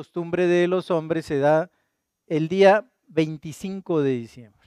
[0.00, 1.70] costumbre de los hombres se da
[2.26, 4.66] el día 25 de diciembre.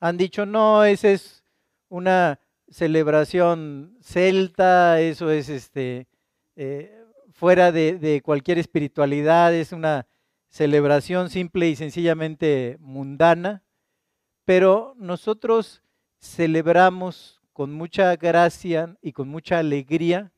[0.00, 1.44] Han dicho, no, esa es
[1.88, 6.08] una celebración celta, eso es este,
[6.56, 10.08] eh, fuera de, de cualquier espiritualidad, es una
[10.48, 13.62] celebración simple y sencillamente mundana,
[14.44, 15.84] pero nosotros
[16.18, 20.32] celebramos con mucha gracia y con mucha alegría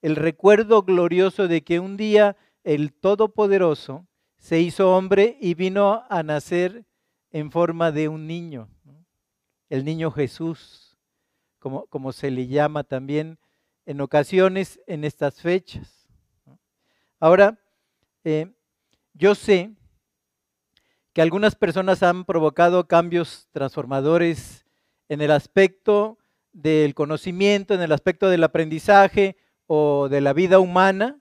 [0.00, 4.06] el recuerdo glorioso de que un día el Todopoderoso
[4.38, 6.84] se hizo hombre y vino a nacer
[7.30, 8.68] en forma de un niño,
[9.68, 10.98] el niño Jesús,
[11.58, 13.38] como, se le llama también
[13.86, 16.08] en ocasiones en estas fechas.
[17.18, 17.58] Ahora,
[18.22, 18.52] eh,
[19.14, 19.72] yo sé
[21.14, 24.66] que algunas personas han provocado cambios transformadores
[25.08, 26.18] en el aspecto
[26.52, 31.20] del conocimiento, en el aspecto del aprendizaje o de la vida humana,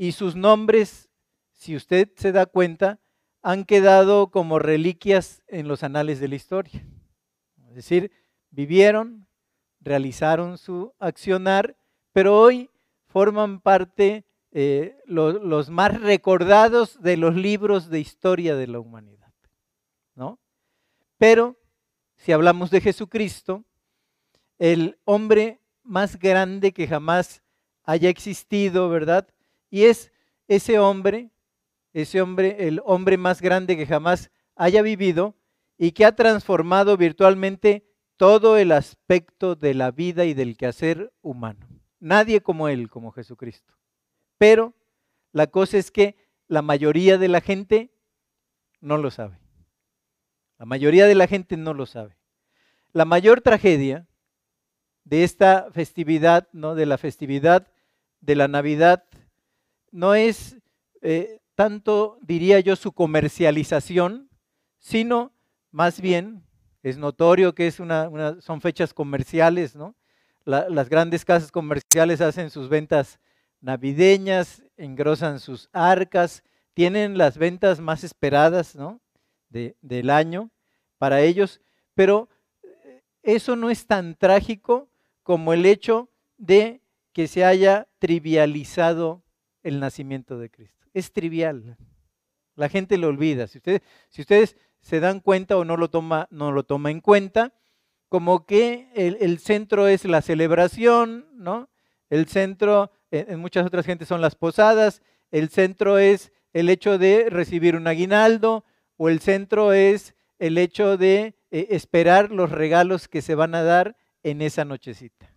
[0.00, 1.10] y sus nombres,
[1.52, 3.00] si usted se da cuenta,
[3.42, 6.86] han quedado como reliquias en los anales de la historia.
[7.68, 8.10] Es decir,
[8.48, 9.28] vivieron,
[9.78, 11.76] realizaron su accionar,
[12.14, 12.70] pero hoy
[13.08, 19.34] forman parte eh, los más recordados de los libros de historia de la humanidad.
[20.14, 20.40] ¿no?
[21.18, 21.58] Pero
[22.16, 23.66] si hablamos de Jesucristo,
[24.58, 27.42] el hombre más grande que jamás
[27.82, 29.28] haya existido, ¿verdad?
[29.70, 30.12] Y es
[30.48, 31.30] ese hombre,
[31.92, 35.36] ese hombre, el hombre más grande que jamás haya vivido
[35.78, 41.66] y que ha transformado virtualmente todo el aspecto de la vida y del quehacer humano.
[42.00, 43.72] Nadie como él, como Jesucristo.
[44.36, 44.74] Pero
[45.32, 46.16] la cosa es que
[46.48, 47.90] la mayoría de la gente
[48.80, 49.38] no lo sabe.
[50.58, 52.16] La mayoría de la gente no lo sabe.
[52.92, 54.06] La mayor tragedia
[55.04, 56.74] de esta festividad, ¿no?
[56.74, 57.68] de la festividad
[58.20, 59.04] de la Navidad,
[59.90, 60.56] no es
[61.02, 64.30] eh, tanto, diría yo, su comercialización,
[64.78, 65.32] sino
[65.70, 66.42] más bien,
[66.82, 69.94] es notorio que son fechas comerciales, ¿no?
[70.44, 73.20] las grandes casas comerciales hacen sus ventas
[73.60, 76.42] navideñas, engrosan sus arcas,
[76.74, 79.00] tienen las ventas más esperadas ¿no?
[79.48, 80.50] de, del año
[80.98, 81.60] para ellos,
[81.94, 82.28] pero
[82.62, 84.88] eh, eso no es tan trágico
[85.22, 86.08] como el hecho
[86.38, 86.80] de
[87.12, 89.22] que se haya trivializado
[89.62, 90.86] el nacimiento de Cristo.
[90.94, 91.76] Es trivial.
[92.56, 93.46] La gente lo olvida.
[93.46, 97.52] Si ustedes, se dan cuenta o no lo toma, no lo toma en cuenta,
[98.08, 101.68] como que el, centro es la celebración, ¿no?
[102.08, 107.28] El centro en muchas otras gentes son las posadas, el centro es el hecho de
[107.30, 108.64] recibir un aguinaldo
[108.96, 113.62] o el centro es el hecho de eh, esperar los regalos que se van a
[113.62, 115.32] dar en esa nochecita.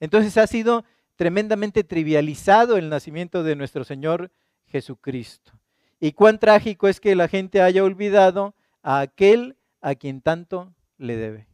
[0.00, 0.84] Entonces ha sido
[1.20, 4.32] tremendamente trivializado el nacimiento de nuestro Señor
[4.64, 5.52] Jesucristo.
[6.00, 11.18] Y cuán trágico es que la gente haya olvidado a aquel a quien tanto le
[11.18, 11.46] debe.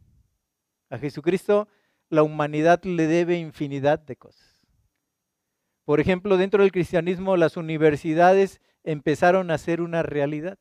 [0.89, 1.67] A Jesucristo
[2.11, 4.65] la humanidad le debe infinidad de cosas.
[5.85, 10.61] Por ejemplo, dentro del cristianismo las universidades empezaron a ser una realidad.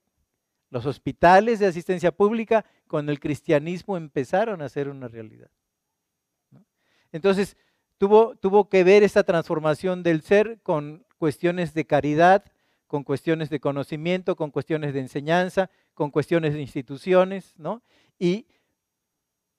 [0.71, 5.51] Los hospitales de asistencia pública con el cristianismo empezaron a ser una realidad.
[7.11, 7.55] Entonces,
[7.97, 12.45] tuvo, tuvo que ver esta transformación del ser con cuestiones de caridad,
[12.87, 17.81] con cuestiones de conocimiento, con cuestiones de enseñanza, con cuestiones de instituciones, ¿no?
[18.19, 18.47] Y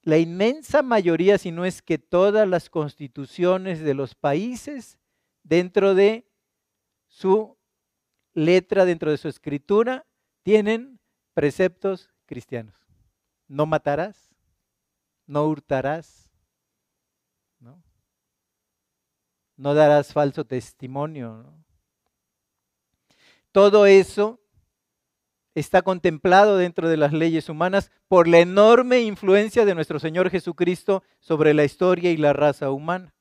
[0.02, 4.98] la inmensa mayoría, si no es que todas las constituciones de los países
[5.42, 6.24] dentro de
[7.08, 7.56] su
[8.32, 10.06] letra, dentro de su escritura,
[10.44, 11.00] tienen
[11.34, 12.76] preceptos cristianos.
[13.48, 14.30] No matarás,
[15.26, 16.30] no hurtarás,
[17.58, 17.82] no,
[19.56, 21.52] no darás falso testimonio.
[23.52, 24.38] Todo eso
[25.54, 31.02] está contemplado dentro de las leyes humanas por la enorme influencia de nuestro Señor Jesucristo
[31.18, 33.14] sobre la historia y la raza humana.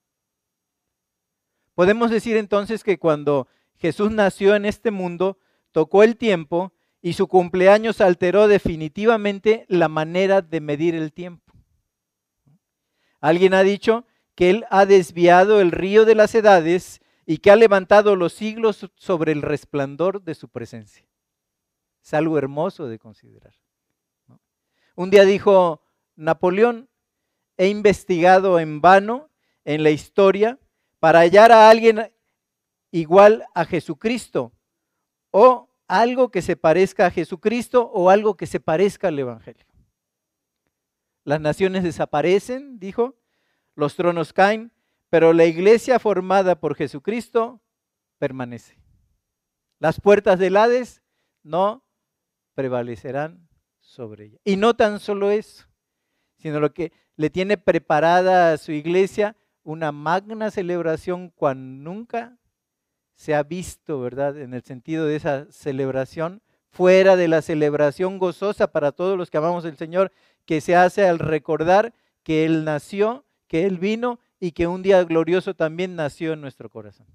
[1.74, 3.48] Podemos decir entonces que cuando
[3.78, 5.38] Jesús nació en este mundo,
[5.72, 11.54] tocó el tiempo y su cumpleaños alteró definitivamente la manera de medir el tiempo.
[13.22, 14.06] Alguien ha dicho
[14.36, 18.90] que Él ha desviado el río de las edades y que ha levantado los siglos
[18.96, 21.08] sobre el resplandor de su presencia.
[22.04, 23.56] Es algo hermoso de considerar.
[24.96, 25.82] Un día dijo
[26.16, 26.90] Napoleón,
[27.58, 29.30] he investigado en vano
[29.64, 30.60] en la historia
[31.00, 32.14] para hallar a alguien
[32.92, 34.54] igual a Jesucristo
[35.32, 39.66] o algo que se parezca a Jesucristo o algo que se parezca al Evangelio.
[41.24, 43.16] Las naciones desaparecen, dijo,
[43.76, 44.72] los tronos caen,
[45.10, 47.62] pero la iglesia formada por Jesucristo
[48.18, 48.78] permanece.
[49.80, 51.04] Las puertas del Hades
[51.44, 51.84] no
[52.54, 53.48] prevalecerán
[53.80, 54.38] sobre ella.
[54.44, 55.68] Y no tan solo eso,
[56.38, 62.38] sino lo que le tiene preparada a su iglesia una magna celebración cuando nunca
[63.16, 64.38] se ha visto, ¿verdad?
[64.38, 69.38] En el sentido de esa celebración, fuera de la celebración gozosa para todos los que
[69.38, 70.12] amamos al Señor,
[70.46, 75.04] que se hace al recordar que Él nació, que Él vino y que un día
[75.04, 77.08] glorioso también nació en nuestro corazón.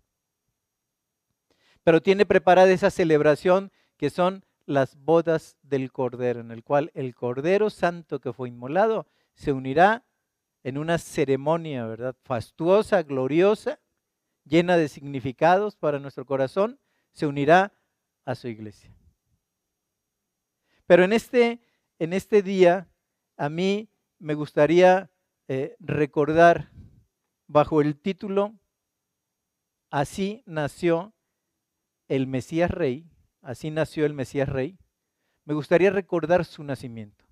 [1.82, 7.14] Pero tiene preparada esa celebración que son las bodas del Cordero, en el cual el
[7.14, 10.04] Cordero Santo que fue inmolado se unirá
[10.62, 12.14] en una ceremonia, ¿verdad?
[12.22, 13.80] Fastuosa, gloriosa,
[14.44, 16.78] llena de significados para nuestro corazón,
[17.12, 17.72] se unirá
[18.24, 18.94] a su iglesia.
[20.86, 21.60] Pero en este,
[21.98, 22.88] en este día,
[23.36, 23.88] a mí
[24.18, 25.10] me gustaría
[25.52, 26.70] eh, recordar
[27.48, 28.54] bajo el título
[29.90, 31.12] Así nació
[32.06, 33.10] el Mesías Rey,
[33.42, 34.78] así nació el Mesías Rey,
[35.44, 37.24] me gustaría recordar su nacimiento.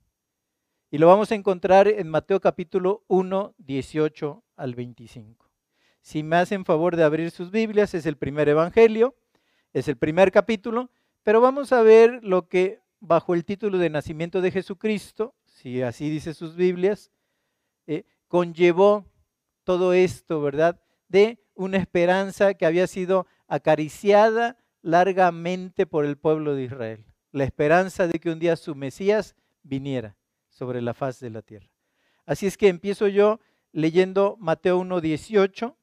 [0.91, 5.49] Y lo vamos a encontrar en Mateo capítulo 1, 18 al 25.
[6.01, 9.17] Si me hacen favor de abrir sus Biblias, es el primer Evangelio,
[9.73, 10.91] es el primer capítulo,
[11.23, 16.11] pero vamos a ver lo que bajo el título de nacimiento de Jesucristo, si así
[16.11, 17.13] dice sus Biblias,
[18.29, 19.07] conllevó
[19.65, 20.81] todo esto, ¿verdad?
[21.09, 27.05] De una esperanza que había sido acariciada largamente por el pueblo de Israel.
[27.33, 30.17] La esperanza de que un día su Mesías viniera
[30.49, 31.69] sobre la faz de la tierra.
[32.25, 33.41] Así es que empiezo yo
[33.73, 35.77] leyendo Mateo 1, 18.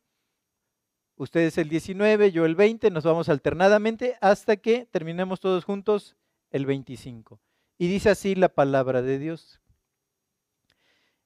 [1.18, 6.18] Ustedes el 19, yo el 20, nos vamos alternadamente hasta que terminemos todos juntos
[6.50, 7.40] el 25.
[7.78, 9.62] Y dice así la palabra de Dios.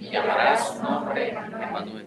[0.00, 2.06] y llamará su nombre Emmanuel.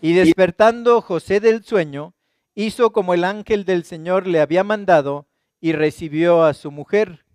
[0.00, 2.14] Y despertando José del sueño,
[2.54, 5.28] hizo como el ángel del Señor le había mandado
[5.60, 7.26] y recibió a su mujer.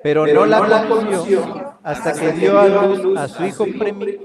[0.00, 3.66] Pero, no la conoció hasta que dio a luz a su hijo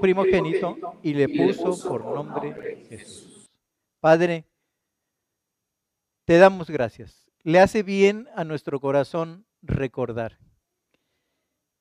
[0.00, 3.50] primogénito y le puso por nombre Jesús.
[3.98, 4.44] Padre,
[6.24, 7.26] te damos gracias.
[7.42, 10.38] Le hace bien a nuestro corazón recordar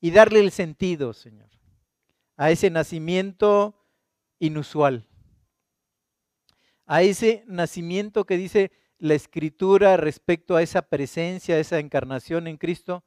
[0.04, 1.50] y darle el sentido, Señor,
[2.36, 3.74] a ese nacimiento
[4.38, 5.08] inusual,
[6.86, 12.58] a ese nacimiento que dice la escritura respecto a esa presencia, a esa encarnación en
[12.58, 13.06] Cristo,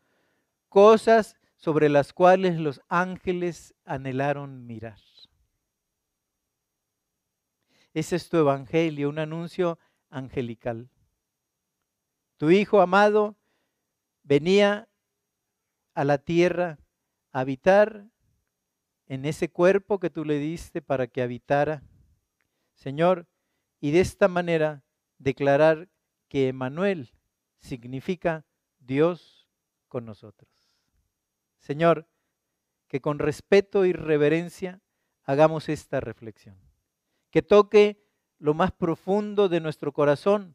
[0.71, 4.99] cosas sobre las cuales los ángeles anhelaron mirar.
[7.93, 10.88] Ese es tu evangelio, un anuncio angelical.
[12.38, 13.37] Tu Hijo amado
[14.23, 14.88] venía
[15.93, 16.79] a la tierra
[17.40, 18.07] habitar
[19.09, 21.83] en ese cuerpo que tú le diste para que habitara,
[22.73, 23.26] Señor,
[23.78, 24.83] y de esta manera
[25.19, 25.90] declarar
[26.28, 27.12] que Emanuel
[27.59, 28.47] significa
[28.78, 29.47] Dios
[29.88, 30.50] con nosotros.
[31.59, 32.09] Señor,
[32.88, 34.81] que con respeto y reverencia
[35.23, 36.57] hagamos esta reflexión,
[37.31, 38.02] que toque
[38.38, 40.55] lo más profundo de nuestro corazón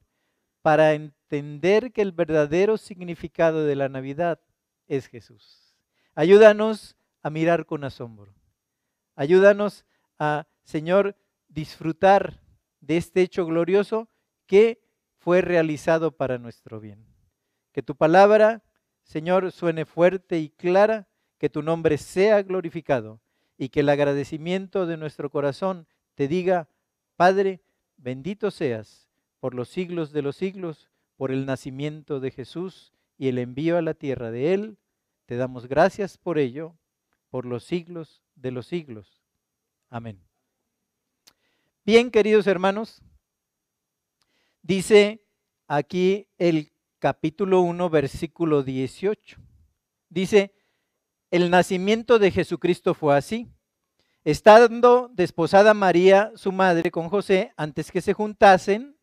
[0.63, 4.39] para entender que el verdadero significado de la Navidad
[4.87, 5.70] es Jesús.
[6.15, 8.33] Ayúdanos a mirar con asombro.
[9.15, 9.85] Ayúdanos
[10.19, 11.15] a, Señor,
[11.47, 12.41] disfrutar
[12.81, 14.09] de este hecho glorioso
[14.45, 14.81] que
[15.19, 17.05] fue realizado para nuestro bien.
[17.71, 18.63] Que tu palabra,
[19.03, 23.21] Señor, suene fuerte y clara, que tu nombre sea glorificado
[23.57, 26.67] y que el agradecimiento de nuestro corazón te diga,
[27.15, 27.61] Padre,
[27.97, 33.37] bendito seas por los siglos de los siglos, por el nacimiento de Jesús y el
[33.37, 34.77] envío a la tierra de Él
[35.25, 36.75] te damos gracias por ello,
[37.29, 39.21] por los siglos de los siglos.
[39.89, 40.21] Amén.
[41.83, 43.01] Bien, queridos hermanos,
[44.61, 45.25] dice
[45.67, 49.37] aquí el capítulo 1, versículo 18.
[50.09, 50.53] Dice,
[51.31, 53.47] el nacimiento de Jesucristo fue así.
[54.23, 58.95] Estando desposada María, su madre, con José, antes que se juntasen,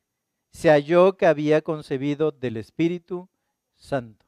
[0.52, 3.28] se halló que había concebido del Espíritu
[3.74, 4.27] Santo.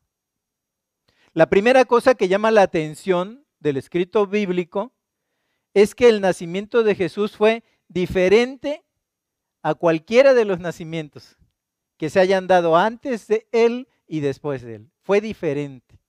[1.32, 4.92] La primera cosa que llama la atención del escrito bíblico
[5.74, 8.84] es que el nacimiento de Jesús fue diferente
[9.62, 11.36] a cualquiera de los nacimientos
[11.96, 14.90] que se hayan dado antes de él y después de él.
[15.02, 16.00] Fue diferente.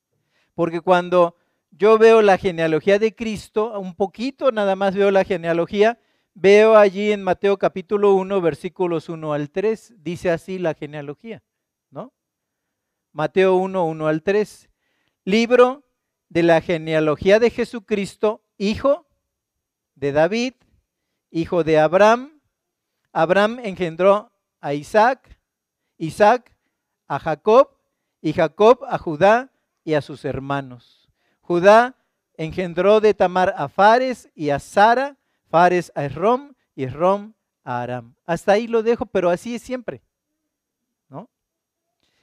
[0.55, 1.35] Porque cuando
[1.69, 5.99] yo veo la genealogía de Cristo, un poquito nada más veo la genealogía,
[6.33, 11.43] veo allí en Mateo capítulo 1, versículos 1 al 3, dice así la genealogía,
[11.91, 12.11] ¿no?
[13.11, 14.70] Mateo 1, 1 al 3.
[15.23, 15.83] Libro
[16.29, 19.05] de la genealogía de Jesucristo, hijo
[19.93, 20.53] de David,
[21.29, 22.41] hijo de Abraham.
[23.13, 25.37] Abraham engendró a Isaac,
[25.97, 26.57] Isaac
[27.07, 27.77] a Jacob
[28.19, 29.51] y Jacob a Judá
[29.83, 31.07] y a sus hermanos.
[31.41, 31.97] Judá
[32.35, 35.17] engendró de Tamar a Fares y a Sara,
[35.49, 38.15] Fares a Esrom y Esrom a Aram.
[38.25, 40.01] Hasta ahí lo dejo, pero así es siempre.
[41.09, 41.29] ¿no?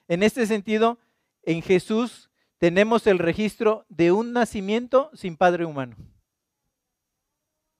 [0.08, 0.98] En este sentido,
[1.44, 2.27] en Jesús
[2.58, 5.96] tenemos el registro de un nacimiento sin padre humano.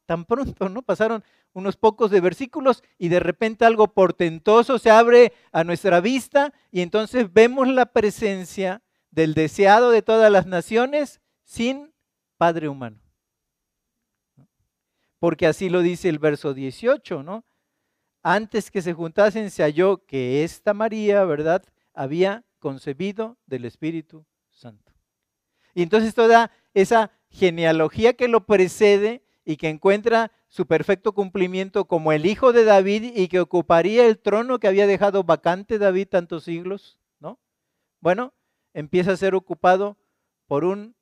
[0.07, 0.83] Tan pronto, ¿no?
[0.83, 6.55] Pasaron unos pocos de versículos y de repente algo portentoso se abre a nuestra vista
[6.71, 11.93] y entonces vemos la presencia del deseado de todas las naciones sin
[12.37, 13.01] padre humano.
[15.19, 17.45] Porque así lo dice el verso 18, ¿no?
[18.23, 21.65] Antes que se juntasen se halló que esta María, ¿verdad?
[21.93, 24.25] Había concebido del Espíritu.
[25.75, 32.13] Y entonces toda esa genealogía que lo precede y que encuentra su perfecto cumplimiento como
[32.13, 36.45] el hijo de David y que ocuparía el trono que había dejado vacante David tantos
[36.45, 37.39] siglos, ¿no?
[38.01, 38.33] Bueno,
[38.73, 39.97] empieza a ser ocupado
[40.47, 40.95] por un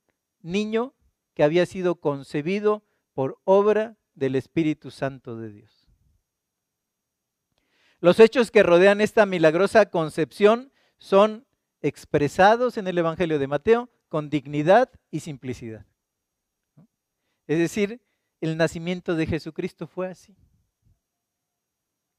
[0.42, 0.94] niño
[1.34, 2.82] que había sido concebido
[3.14, 5.88] por obra del Espíritu Santo de Dios.
[8.00, 11.46] Los hechos que rodean esta milagrosa concepción son
[11.82, 15.84] expresados en el Evangelio de Mateo con dignidad y simplicidad.
[17.46, 18.00] Es decir,
[18.40, 20.34] el nacimiento de Jesucristo fue así.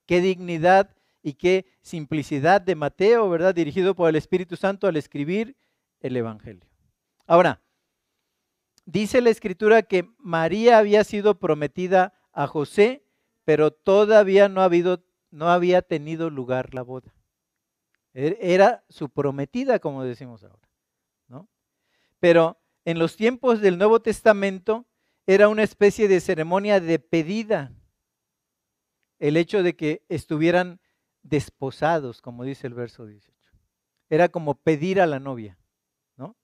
[0.05, 3.55] Qué dignidad y qué simplicidad de Mateo, ¿verdad?
[3.55, 5.57] Dirigido por el Espíritu Santo al escribir
[5.99, 6.69] el Evangelio.
[7.25, 7.63] Ahora,
[8.85, 13.07] dice la Escritura que María había sido prometida a José,
[13.43, 14.61] pero todavía no,
[15.31, 17.11] no había tenido lugar la boda.
[18.13, 20.66] Er, era su prometida, como decimos ahora.
[22.19, 24.85] Pero en los tiempos del Nuevo Testamento
[25.25, 27.73] era una especie de ceremonia de pedida.
[29.19, 30.79] El hecho de que estuvieran
[31.23, 33.35] desposados, como dice el verso 18.
[34.09, 35.57] Era como pedir a la novia.
[36.15, 36.37] ¿no?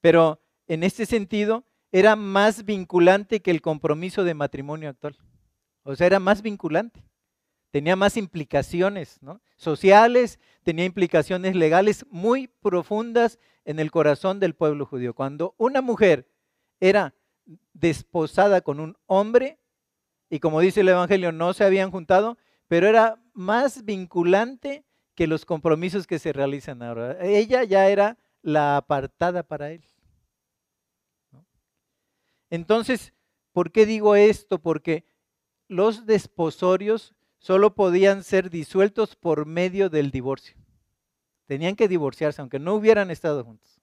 [0.00, 5.16] Pero en este sentido era más vinculante que el compromiso de matrimonio actual.
[5.84, 7.07] O sea, era más vinculante
[7.70, 9.20] tenía más implicaciones
[9.56, 15.14] sociales, tenía implicaciones legales muy profundas en el corazón del pueblo judío.
[15.14, 16.28] Cuando una mujer
[16.80, 17.14] era
[17.72, 19.58] desposada con un hombre,
[20.30, 24.84] y como dice el Evangelio, no se habían juntado, pero era más vinculante
[25.14, 27.18] que los compromisos que se realizan ahora.
[27.20, 29.82] Ella ya era la apartada para él.
[32.50, 33.12] Entonces,
[33.52, 34.58] ¿por qué digo esto?
[34.58, 35.04] Porque
[35.66, 40.56] los desposorios solo podían ser disueltos por medio del divorcio.
[41.46, 43.80] Tenían que divorciarse, aunque no hubieran estado juntos.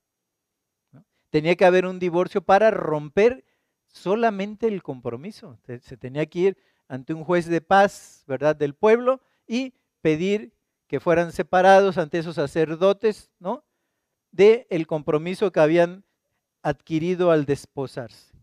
[1.29, 3.43] Tenía que haber un divorcio para romper
[3.87, 5.57] solamente el compromiso.
[5.65, 6.57] Se tenía que ir
[6.87, 10.53] ante un juez de paz, ¿verdad?, del pueblo y pedir
[10.87, 13.65] que fueran separados ante esos sacerdotes, ¿no?
[14.31, 16.03] De el compromiso que habían
[16.61, 18.35] adquirido al desposarse.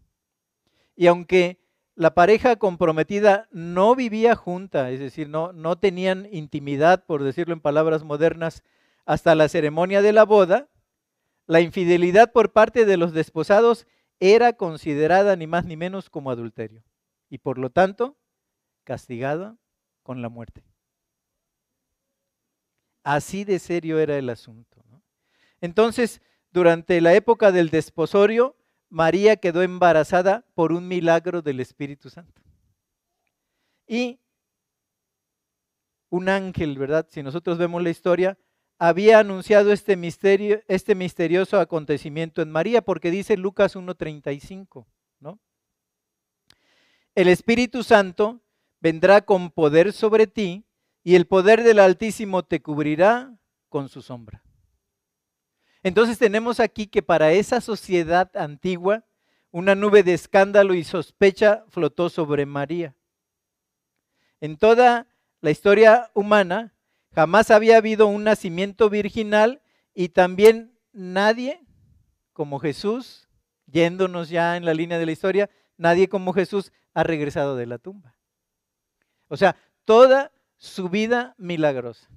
[0.96, 1.61] Y aunque
[1.94, 7.60] la pareja comprometida no vivía junta, es decir, no, no tenían intimidad, por decirlo en
[7.60, 8.62] palabras modernas,
[9.04, 10.68] hasta la ceremonia de la boda,
[11.46, 13.86] la infidelidad por parte de los desposados
[14.20, 16.82] era considerada ni más ni menos como adulterio
[17.28, 18.16] y por lo tanto
[18.84, 19.56] castigada
[20.02, 20.64] con la muerte.
[23.02, 24.82] Así de serio era el asunto.
[25.60, 26.20] Entonces,
[26.50, 28.56] durante la época del desposorio,
[28.92, 32.42] María quedó embarazada por un milagro del Espíritu Santo.
[33.86, 34.20] Y
[36.10, 37.06] un ángel, ¿verdad?
[37.08, 38.38] Si nosotros vemos la historia,
[38.78, 44.86] había anunciado este misterio, este misterioso acontecimiento en María, porque dice Lucas 1:35,
[45.20, 45.40] ¿no?
[47.14, 48.42] El Espíritu Santo
[48.78, 50.66] vendrá con poder sobre ti
[51.02, 53.38] y el poder del Altísimo te cubrirá
[53.70, 54.41] con su sombra.
[55.82, 59.04] Entonces tenemos aquí que para esa sociedad antigua,
[59.50, 62.94] una nube de escándalo y sospecha flotó sobre María.
[64.40, 65.06] En toda
[65.40, 66.74] la historia humana,
[67.12, 69.60] jamás había habido un nacimiento virginal
[69.94, 71.60] y también nadie
[72.32, 73.28] como Jesús,
[73.66, 77.78] yéndonos ya en la línea de la historia, nadie como Jesús ha regresado de la
[77.78, 78.16] tumba.
[79.28, 82.08] O sea, toda su vida milagrosa.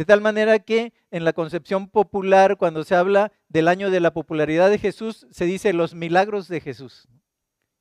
[0.00, 4.14] De tal manera que en la concepción popular, cuando se habla del año de la
[4.14, 7.06] popularidad de Jesús, se dice los milagros de Jesús.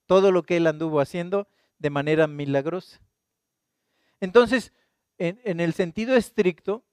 [0.06, 1.48] Todo lo que él anduvo haciendo
[1.78, 3.00] de manera milagrosa.
[4.20, 4.74] Entonces,
[5.18, 6.84] en, el sentido estricto,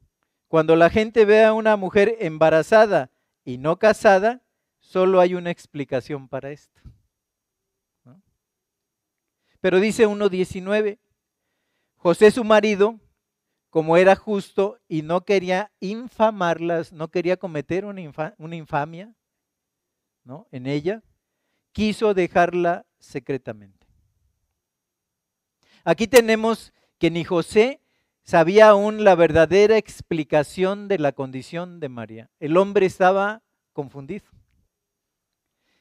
[0.46, 3.10] cuando la gente ve a una mujer embarazada
[3.44, 4.42] y no casada,
[4.78, 6.80] solo hay una explicación para esto.
[9.58, 11.00] Pero dice 1.19,
[11.96, 13.00] José su marido,
[13.70, 19.14] como era justo y no quería infamarlas, no quería cometer una, infamia
[20.24, 20.46] ¿no?
[20.50, 21.02] en ella,
[21.72, 23.86] quiso dejarla secretamente.
[25.84, 27.80] Aquí tenemos que ni José
[28.22, 32.30] sabía aún la verdadera explicación de la condición de María.
[32.40, 33.42] El hombre estaba
[33.72, 34.26] confundido.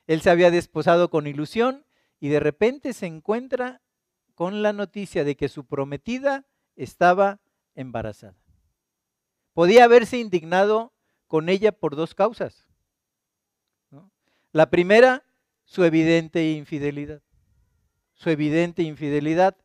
[0.05, 1.85] Él se había desposado con ilusión
[2.19, 3.81] y de repente se encuentra
[4.35, 7.39] con la noticia de que su prometida estaba
[7.75, 8.37] embarazada.
[9.53, 10.93] Podía haberse indignado
[11.27, 12.67] con ella por dos causas.
[14.51, 15.23] La primera,
[15.65, 17.21] su evidente infidelidad.
[18.13, 19.57] Su evidente infidelidad.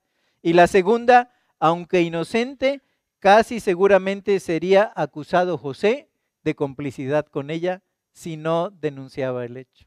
[0.43, 2.83] Y la segunda, aunque inocente,
[3.21, 6.11] casi seguramente sería acusado José
[6.43, 9.87] de complicidad con ella si no denunciaba el hecho.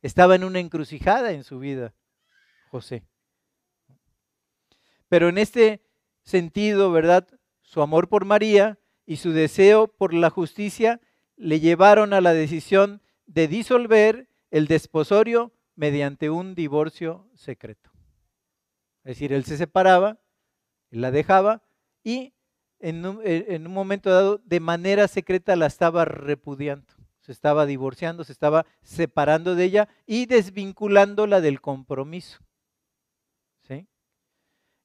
[0.00, 1.94] Estaba en una encrucijada en su vida,
[2.70, 3.04] José.
[5.08, 5.80] Pero en este
[6.22, 7.28] sentido, ¿verdad?
[7.62, 11.00] Su amor por María y su deseo por la justicia
[11.36, 17.90] le llevaron a la decisión de disolver el desposorio mediante un divorcio secreto.
[19.04, 20.20] Es decir, él se separaba,
[20.90, 21.62] la dejaba
[22.04, 22.34] y
[22.78, 26.92] en un, en un, momento dado de manera secreta la estaba repudiando.
[27.20, 32.40] Se estaba divorciando, se estaba separando de ella y desvinculándola del compromiso.
[33.62, 33.86] ¿Sí?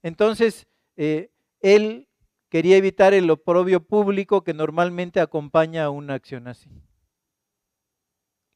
[0.03, 1.31] Entonces, eh,
[1.61, 2.07] él
[2.49, 6.69] quería evitar el oprobio público que normalmente acompaña a una acción así.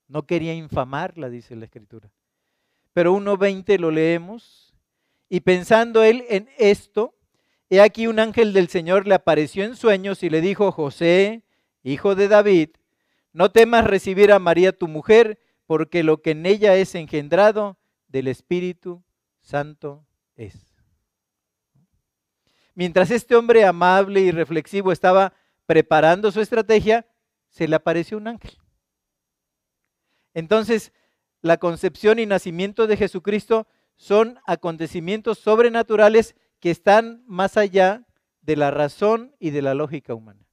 [0.07, 2.11] No quería infamarla, dice la escritura.
[2.93, 4.73] Pero 1.20 lo leemos.
[5.29, 7.15] Y pensando él en esto,
[7.69, 11.43] he aquí un ángel del Señor le apareció en sueños y le dijo, José,
[11.83, 12.71] hijo de David,
[13.31, 17.77] no temas recibir a María tu mujer, porque lo que en ella es engendrado
[18.09, 19.03] del Espíritu
[19.39, 20.70] Santo es.
[22.73, 25.33] Mientras este hombre amable y reflexivo estaba
[25.65, 27.05] preparando su estrategia,
[27.49, 28.57] se le apareció un ángel.
[30.33, 30.93] Entonces,
[31.41, 38.05] la concepción y nacimiento de Jesucristo son acontecimientos sobrenaturales que están más allá
[38.41, 40.47] de la razón y de la lógica humana.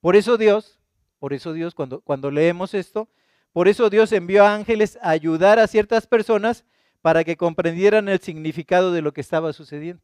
[0.00, 0.80] Por eso Dios,
[1.18, 3.08] por eso Dios, cuando, cuando leemos esto,
[3.52, 6.64] por eso Dios envió a ángeles a ayudar a ciertas personas
[7.02, 10.02] para que comprendieran el significado de lo que estaba sucediendo.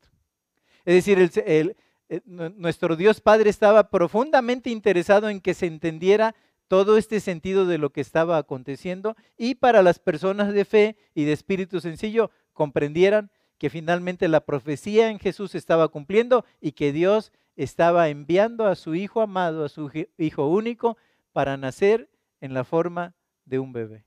[0.84, 1.76] Es decir, el,
[2.24, 6.34] nuestro Dios Padre estaba profundamente interesado en que se entendiera
[6.68, 11.24] todo este sentido de lo que estaba aconteciendo y para las personas de fe y
[11.24, 17.32] de espíritu sencillo comprendieran que finalmente la profecía en Jesús estaba cumpliendo y que Dios
[17.56, 20.96] estaba enviando a su Hijo amado, a su Hijo único,
[21.32, 24.05] para nacer en la forma de un bebé.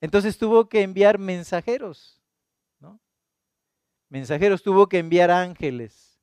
[0.00, 2.20] Entonces tuvo que enviar mensajeros
[4.10, 6.20] mensajeros, tuvo que enviar ángeles.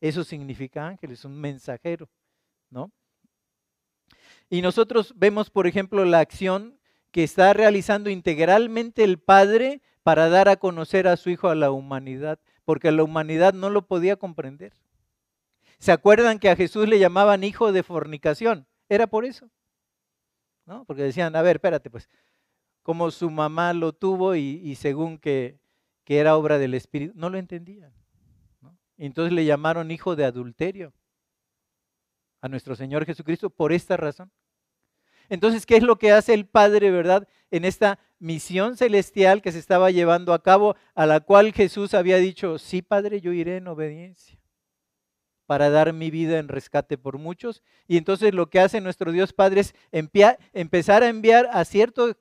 [0.00, 2.10] Eso significa ángeles, un mensajero,
[2.68, 2.92] ¿no?
[4.50, 6.78] Y nosotros vemos, por ejemplo, la acción
[7.10, 11.70] que está realizando integralmente el Padre para dar a conocer a su Hijo a la
[11.70, 14.74] humanidad, porque la humanidad no lo podía comprender.
[15.78, 18.66] ¿Se acuerdan que a Jesús le llamaban hijo de fornicación?
[18.88, 19.48] Era por eso.
[20.66, 20.84] ¿No?
[20.84, 22.08] Porque decían, a ver, espérate, pues,
[22.84, 25.58] como su mamá lo tuvo y, según que
[26.04, 27.92] que era obra del Espíritu, no lo entendían.
[28.96, 30.92] Entonces le llamaron hijo de adulterio
[32.40, 34.30] a nuestro Señor Jesucristo por esta razón.
[35.30, 39.58] Entonces, ¿qué es lo que hace el Padre, verdad, en esta misión celestial que se
[39.58, 43.66] estaba llevando a cabo, a la cual Jesús había dicho, sí, Padre, yo iré en
[43.66, 44.38] obediencia
[45.46, 47.62] para dar mi vida en rescate por muchos.
[47.86, 49.74] Y entonces lo que hace nuestro Dios Padre es
[50.52, 52.16] empezar a enviar a ciertos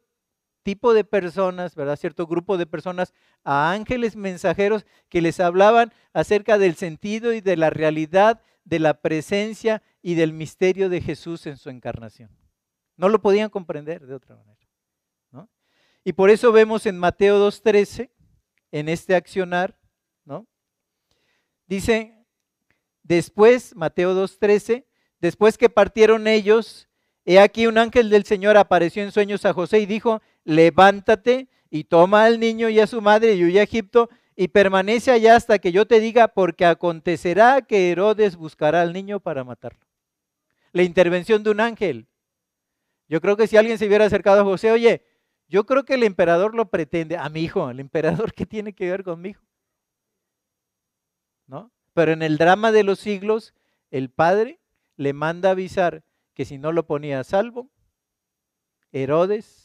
[0.64, 1.98] tipo de personas, ¿verdad?
[1.98, 7.58] Cierto grupo de personas a ángeles mensajeros que les hablaban acerca del sentido y de
[7.58, 12.30] la realidad de la presencia y del misterio de Jesús en su encarnación.
[12.96, 14.54] No lo podían comprender de otra manera.
[16.06, 18.10] Y por eso vemos en Mateo 2.13,
[18.72, 19.80] en este accionar,
[20.26, 20.46] ¿no?
[21.66, 22.26] dice,
[23.04, 24.86] después, Mateo 2.13,
[25.20, 26.90] después que partieron ellos,
[27.24, 31.86] he aquí un ángel del Señor apareció en sueños a José y dijo, levántate y
[31.86, 35.60] toma al niño y a su madre y huye a Egipto y permanece allá hasta
[35.60, 39.86] que yo te diga, porque acontecerá que Herodes buscará al niño para matarlo.
[40.72, 42.08] La intervención de un ángel.
[43.08, 45.04] Yo creo que si alguien se hubiera acercado a José, oye,
[45.48, 47.18] yo creo que el emperador lo pretende.
[47.18, 49.46] A mi hijo, el emperador, ¿qué tiene que ver con mi hijo?
[51.46, 51.72] ¿No?
[51.94, 53.54] Pero en el drama de los siglos,
[53.92, 54.60] el padre
[54.96, 56.04] le manda avisar
[56.34, 57.70] que si no lo ponía a salvo,
[58.92, 59.63] Herodes.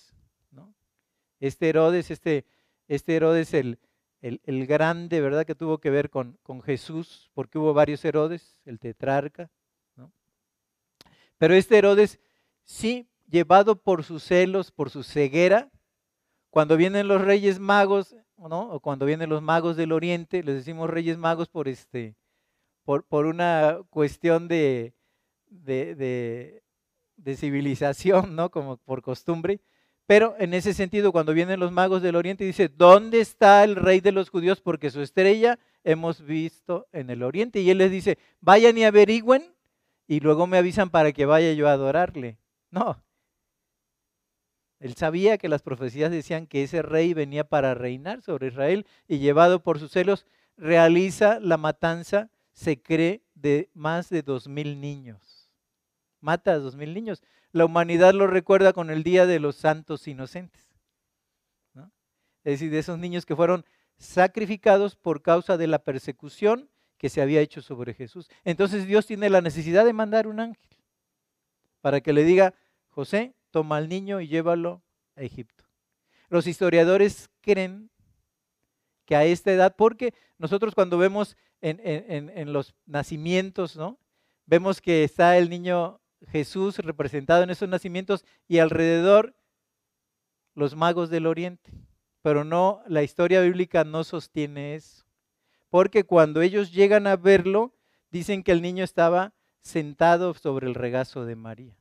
[1.40, 2.44] Este Herodes, este,
[2.88, 3.78] este Herodes, el,
[4.20, 5.46] el, grande, ¿verdad?
[5.46, 9.50] Que tuvo que ver con, con, Jesús, porque hubo varios Herodes, el tetrarca,
[9.96, 10.12] ¿no?
[11.38, 12.18] Pero este Herodes,
[12.64, 15.70] sí, llevado por sus celos, por su ceguera,
[16.50, 18.70] cuando vienen los reyes magos, ¿no?
[18.70, 22.16] O cuando vienen los magos del oriente, les decimos reyes magos por este,
[22.84, 24.94] por, por una cuestión de,
[25.46, 26.62] de, de,
[27.16, 28.50] de civilización, ¿no?
[28.50, 29.60] Como por costumbre.
[30.08, 34.00] Pero en ese sentido, cuando vienen los magos del oriente, dice, ¿dónde está el rey
[34.00, 34.58] de los judíos?
[34.58, 37.60] Porque su estrella hemos visto en el oriente.
[37.60, 39.54] Y él les dice, vayan y averigüen
[40.06, 42.38] y luego me avisan para que vaya yo a adorarle.
[42.70, 43.04] No.
[44.80, 49.18] Él sabía que las profecías decían que ese rey venía para reinar sobre Israel y
[49.18, 50.24] llevado por sus celos
[50.56, 55.50] realiza la matanza, se cree, de más de dos mil niños.
[56.22, 60.06] Mata a dos mil niños la humanidad lo recuerda con el Día de los Santos
[60.08, 60.68] Inocentes.
[62.44, 63.64] Es decir, de esos niños que fueron
[63.96, 68.30] sacrificados por causa de la persecución que se había hecho sobre Jesús.
[68.44, 70.68] Entonces Dios tiene la necesidad de mandar un ángel
[71.80, 72.54] para que le diga,
[72.88, 74.82] José, toma al niño y llévalo
[75.16, 75.64] a Egipto.
[76.28, 77.90] Los historiadores creen
[79.04, 83.98] que a esta edad, porque nosotros cuando vemos en, en los nacimientos, ¿no?
[84.46, 89.34] Vemos que está el niño Jesús representado en esos nacimientos y alrededor
[90.54, 91.72] los magos del oriente.
[92.22, 95.04] Pero no, la historia bíblica no sostiene eso.
[95.70, 97.74] Porque cuando ellos llegan a verlo,
[98.10, 101.76] dicen que el niño estaba sentado sobre el regazo de María.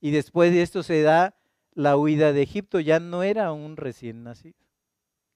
[0.00, 1.36] Y después de esto se da
[1.72, 4.58] la huida de Egipto, ya no era un recién nacido.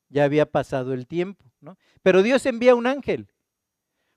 [0.08, 1.78] Ya había pasado el tiempo, ¿no?
[2.02, 3.28] Pero Dios envía un ángel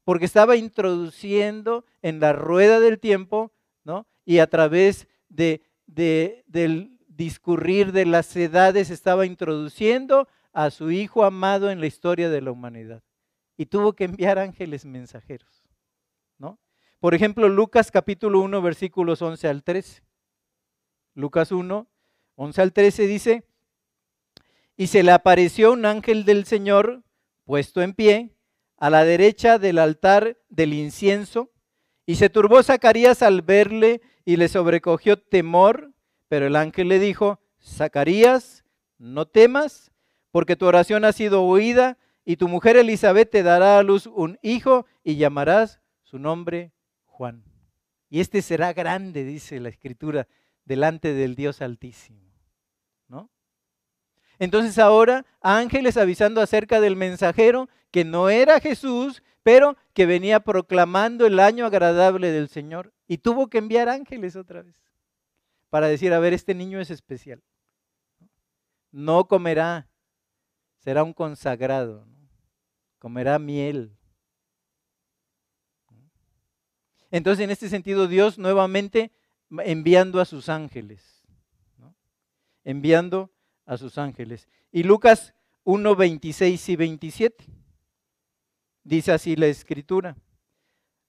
[0.06, 3.52] porque estaba introduciendo en la rueda del tiempo,
[3.84, 4.08] ¿no?
[4.24, 11.72] Y a través de, del discurrir de las edades estaba introduciendo a su Hijo amado
[11.72, 13.04] en la historia de la humanidad.
[13.58, 15.64] Y tuvo que enviar ángeles mensajeros,
[16.38, 16.60] ¿no?
[17.00, 20.04] Por ejemplo, Lucas capítulo 1, versículos 11 al 13.
[21.16, 21.88] Lucas 1,
[22.36, 23.48] 11 al 13 dice,
[24.78, 27.02] y se le apareció un ángel del Señor
[27.46, 28.35] puesto en pie
[28.78, 31.52] a la derecha del altar del incienso,
[32.06, 35.94] y se turbó Zacarías al verle y le sobrecogió temor,
[36.28, 38.64] pero el ángel le dijo, Zacarías,
[38.98, 39.92] no temas,
[40.32, 44.38] porque tu oración ha sido oída, y tu mujer Elizabeth te dará a luz un
[44.42, 46.74] hijo, y llamarás su nombre
[47.06, 47.44] Juan.
[48.10, 50.28] Y este será grande, dice la escritura,
[50.64, 52.25] delante del Dios Altísimo.
[54.40, 61.26] Entonces ahora ángeles avisando acerca del mensajero que no era Jesús, pero que venía proclamando
[61.26, 62.94] el año agradable del Señor.
[63.08, 64.76] Y tuvo que enviar ángeles otra vez
[65.70, 67.44] para decir, a ver, este niño es especial.
[68.92, 69.90] No comerá,
[70.80, 72.08] será un consagrado,
[72.98, 73.96] comerá miel.
[77.12, 79.12] Entonces, en este sentido, Dios nuevamente
[79.50, 81.24] enviando a sus ángeles,
[82.64, 83.35] enviando
[83.66, 84.48] a sus ángeles.
[84.72, 87.46] Y Lucas 1, 26 y 27.
[88.84, 90.16] Dice así la escritura.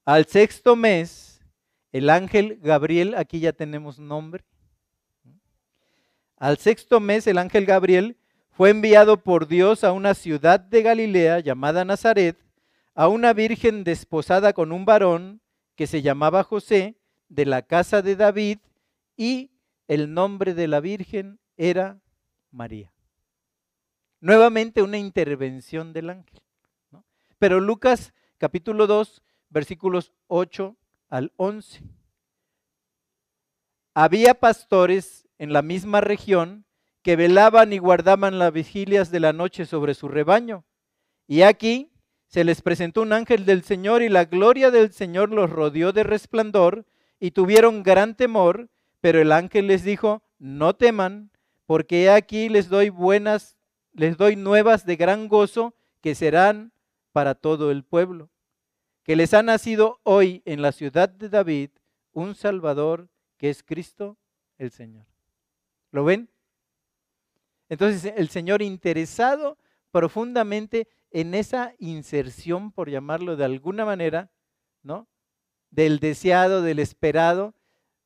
[0.04, 1.40] Al sexto mes,
[1.92, 4.44] el ángel Gabriel, aquí ya tenemos nombre.
[6.36, 8.16] Al sexto mes, el ángel Gabriel
[8.50, 12.38] fue enviado por Dios a una ciudad de Galilea llamada Nazaret,
[12.94, 15.42] a una virgen desposada con un varón
[15.74, 16.96] que se llamaba José,
[17.28, 18.58] de la casa de David,
[19.16, 19.50] y
[19.88, 22.00] el nombre de la virgen era
[22.56, 22.90] María.
[24.20, 26.40] Nuevamente una intervención del ángel.
[27.38, 30.74] Pero Lucas capítulo 2, versículos 8
[31.10, 31.82] al 11.
[33.92, 36.64] Había pastores en la misma región
[37.02, 40.64] que velaban y guardaban las vigilias de la noche sobre su rebaño.
[41.28, 41.92] Y aquí
[42.26, 46.04] se les presentó un ángel del Señor y la gloria del Señor los rodeó de
[46.04, 46.86] resplandor
[47.20, 51.30] y tuvieron gran temor, pero el ángel les dijo, no teman,
[51.66, 53.56] porque aquí les doy buenas,
[53.92, 56.72] les doy nuevas de gran gozo que serán
[57.12, 58.30] para todo el pueblo,
[59.02, 61.70] que les ha nacido hoy en la ciudad de David
[62.12, 64.16] un Salvador que es Cristo
[64.58, 65.06] el Señor.
[65.90, 66.28] ¿Lo ven?
[67.68, 69.58] Entonces el Señor interesado
[69.90, 74.30] profundamente en esa inserción, por llamarlo de alguna manera,
[74.82, 75.08] ¿no?
[75.70, 77.54] Del deseado, del esperado,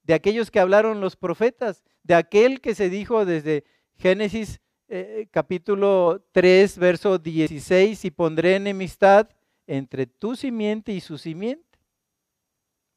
[0.04, 3.62] de aquellos que hablaron los profetas, de aquel que se dijo desde
[3.94, 9.28] Génesis eh, capítulo 3, verso 16, y pondré enemistad
[9.68, 11.78] entre tu simiente y su simiente.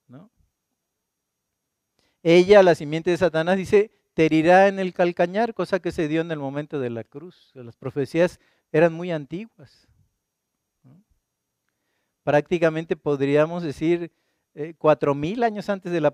[0.08, 0.32] ¿No?
[2.24, 6.22] Ella, la simiente de Satanás, dice, te herirá en el calcañar, cosa que se dio
[6.22, 7.52] en el momento de la cruz.
[7.54, 8.40] Las profecías
[8.72, 9.88] eran muy antiguas.
[12.24, 14.23] Prácticamente podríamos decir eh,
[14.78, 16.14] cuatro mil años antes de la,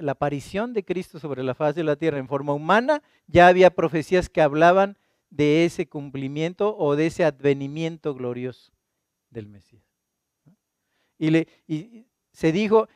[0.00, 3.74] la aparición de Cristo sobre la faz de la tierra en forma humana, ya había
[3.74, 4.96] profecías que hablaban
[5.30, 8.72] de ese cumplimiento o de ese advenimiento glorioso
[9.30, 9.84] del Mesías.
[11.18, 11.48] Y, le,
[12.32, 12.88] se dijo,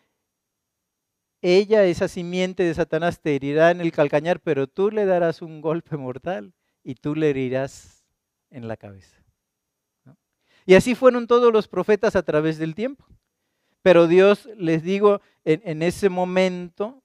[1.43, 5.61] ella, esa simiente de Satanás, te herirá en el calcañar, pero tú le darás un
[5.61, 8.05] golpe mortal y tú le herirás
[8.51, 9.17] en la cabeza.
[10.65, 13.07] Y así fueron todos los profetas a través del tiempo.
[13.83, 17.03] Pero Dios, les digo, en, ese momento,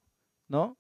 [0.48, 0.78] ¿no?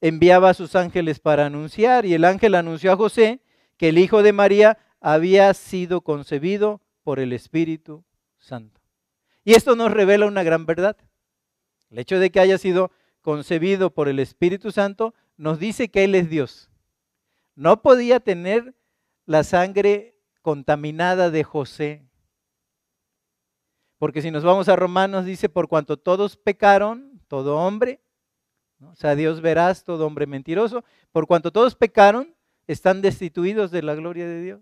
[0.00, 3.40] Enviaba a sus ángeles para anunciar y el ángel anunció a José
[3.76, 8.04] que el hijo de María había sido concebido por el Espíritu
[8.38, 8.80] Santo.
[9.44, 10.96] Y esto nos revela una gran verdad.
[11.90, 12.90] El hecho de que haya sido
[13.22, 16.70] concebido por el Espíritu Santo nos dice que Él es Dios.
[17.54, 18.74] No podía tener
[19.24, 22.07] la sangre contaminada de José.
[23.98, 28.00] Porque si nos vamos a Romanos, dice, por cuanto todos pecaron, todo hombre,
[28.80, 32.34] o sea, Dios verás, todo hombre mentiroso, por cuanto todos pecaron,
[32.66, 34.60] están destituidos de la gloria de Dios.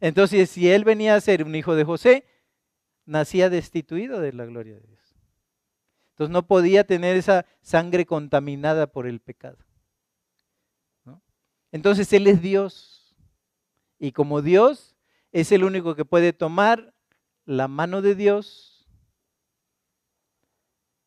[0.00, 2.24] Entonces, si él venía a ser un hijo de José,
[3.04, 5.00] nacía destituido de la gloria de Dios.
[6.20, 9.58] Entonces no podía tener esa sangre contaminada por el pecado.
[11.72, 13.16] Entonces Él es Dios.
[13.98, 14.96] Y como Dios
[15.32, 16.92] es el único que puede tomar
[17.50, 18.86] la mano de Dios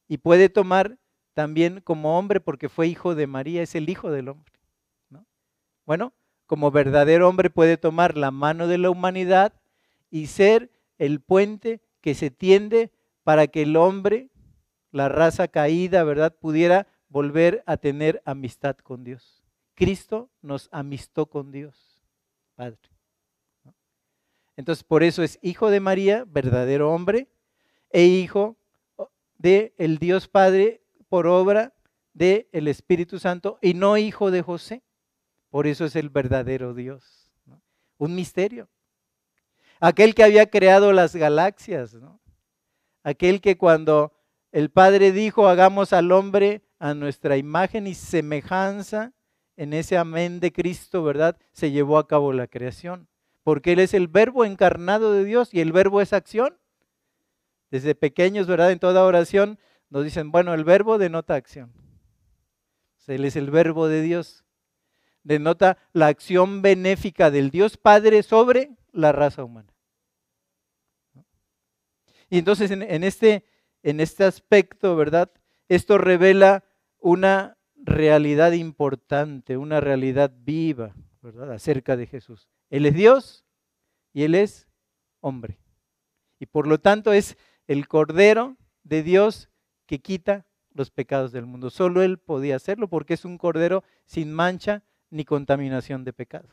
[0.10, 1.00] y puede tomar
[1.34, 4.54] también como hombre porque fue hijo de María, es el hijo del hombre.
[5.86, 6.12] Bueno,
[6.46, 9.54] como verdadero hombre puede tomar la mano de la humanidad
[10.12, 12.92] y ser el puente que se tiende
[13.24, 14.30] para que el hombre
[14.92, 19.46] la raza caída, ¿verdad?, pudiera volver a tener amistad con Dios.
[19.76, 22.02] Cristo nos amistó con Dios,
[22.56, 22.93] Padre.
[24.56, 27.28] Entonces, por eso es hijo de María, verdadero hombre,
[27.90, 28.58] e hijo
[29.38, 31.74] de el Dios Padre por obra
[32.14, 34.84] del el Espíritu Santo y no hijo de José.
[35.50, 37.32] Por eso es el verdadero Dios.
[37.98, 38.70] Un misterio.
[39.80, 41.98] Aquel que había creado las galaxias,
[43.04, 44.14] aquel que cuando
[44.52, 49.14] el Padre dijo, hagamos al hombre a nuestra imagen y semejanza.
[49.56, 51.38] En ese amén de Cristo, ¿verdad?
[51.52, 53.08] Se llevó a cabo la creación.
[53.44, 56.58] Porque Él es el verbo encarnado de Dios y el verbo es acción.
[57.70, 58.72] Desde pequeños, ¿verdad?
[58.72, 61.72] En toda oración nos dicen, bueno, el verbo denota acción.
[63.08, 64.46] Él es el verbo de Dios.
[65.24, 69.74] Denota la acción benéfica del Dios Padre sobre la raza humana.
[72.30, 73.46] Y entonces en este
[73.84, 75.30] en este aspecto, ¿verdad?
[75.68, 76.64] Esto revela
[77.00, 81.52] una realidad importante, una realidad viva, ¿verdad?
[81.52, 82.50] Acerca de Jesús.
[82.74, 83.46] Él es Dios
[84.14, 84.68] y Él es
[85.22, 85.60] hombre.
[86.40, 89.52] Y por lo tanto es el Cordero de Dios
[89.86, 91.70] que quita los pecados del mundo.
[91.70, 94.82] Solo Él podía hacerlo porque es un Cordero sin mancha
[95.12, 96.50] ni contaminación de pecado.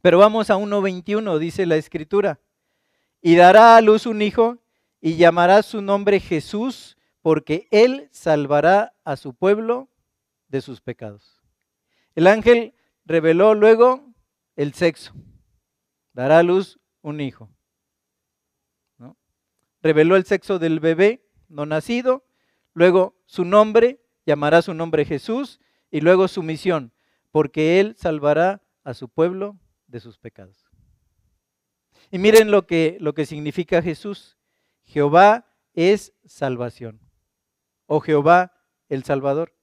[0.00, 2.40] Pero vamos a 1.21, dice la Escritura
[3.20, 4.56] y dará a luz un hijo
[5.02, 9.90] y llamará su nombre Jesús, porque él salvará a su pueblo
[10.48, 11.42] de sus pecados.
[12.14, 14.14] El ángel reveló luego
[14.56, 15.12] el sexo.
[16.12, 17.50] Dará a luz un hijo.
[19.82, 22.24] Reveló el sexo del bebé no nacido,
[22.72, 25.60] luego su nombre, llamará su nombre Jesús,
[25.90, 26.92] y luego su misión,
[27.30, 30.66] porque él salvará a su pueblo de sus pecados.
[32.10, 34.38] Y miren lo que, lo que significa Jesús.
[34.84, 37.00] Jehová es salvación.
[37.86, 38.52] O Jehová
[38.88, 39.54] el Salvador.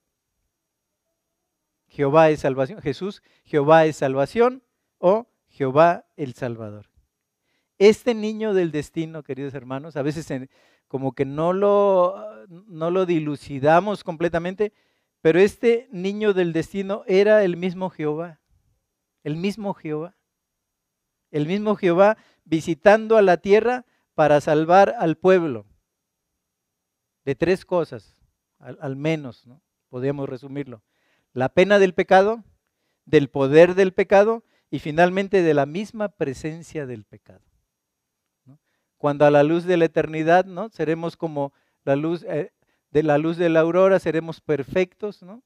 [1.99, 2.81] Jehová es salvación.
[2.81, 4.63] Jesús, Jehová es salvación
[4.99, 6.89] o Jehová el Salvador.
[7.77, 10.31] Este niño del destino, queridos hermanos, a veces
[10.88, 12.15] como que no lo,
[12.47, 14.71] no lo dilucidamos completamente,
[15.19, 18.39] pero este niño del destino era el mismo Jehová,
[19.25, 20.15] el mismo Jehová,
[21.31, 23.85] el mismo Jehová visitando a la tierra
[24.15, 25.65] para salvar al pueblo.
[27.25, 28.15] De tres cosas,
[28.57, 29.62] al, menos, ¿no?
[29.89, 30.81] podríamos resumirlo.
[31.33, 32.43] La pena del pecado,
[33.05, 37.49] del poder del pecado y finalmente de la misma presencia del pecado
[38.99, 40.69] cuando a la luz de la eternidad, ¿no?
[40.69, 41.53] Seremos como
[41.85, 42.51] la luz eh,
[42.91, 45.41] de la luz de la aurora, seremos perfectos, ¿no?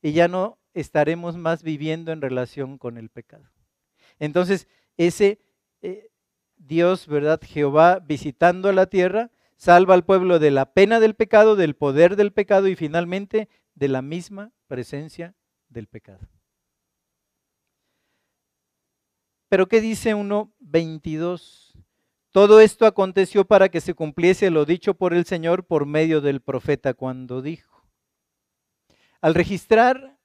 [0.00, 3.44] Y ya no estaremos más viviendo en relación con el pecado.
[4.20, 5.40] Entonces, ese
[5.82, 6.10] eh,
[6.56, 7.40] Dios, ¿verdad?
[7.44, 12.32] Jehová visitando la tierra, salva al pueblo de la pena del pecado, del poder del
[12.32, 15.34] pecado y finalmente de la misma presencia
[15.68, 16.28] del pecado.
[19.48, 21.72] Pero ¿qué dice 1.22?
[22.30, 26.40] Todo esto aconteció para que se cumpliese lo dicho por el Señor por medio del
[26.40, 27.86] profeta cuando dijo.
[29.20, 30.18] Al registrar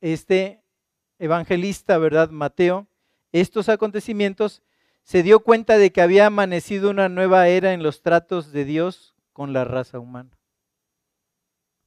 [0.00, 0.62] este
[1.18, 2.30] evangelista, ¿verdad?
[2.30, 2.86] Mateo,
[3.32, 4.62] estos acontecimientos,
[5.02, 9.14] se dio cuenta de que había amanecido una nueva era en los tratos de Dios
[9.32, 10.38] con la raza humana.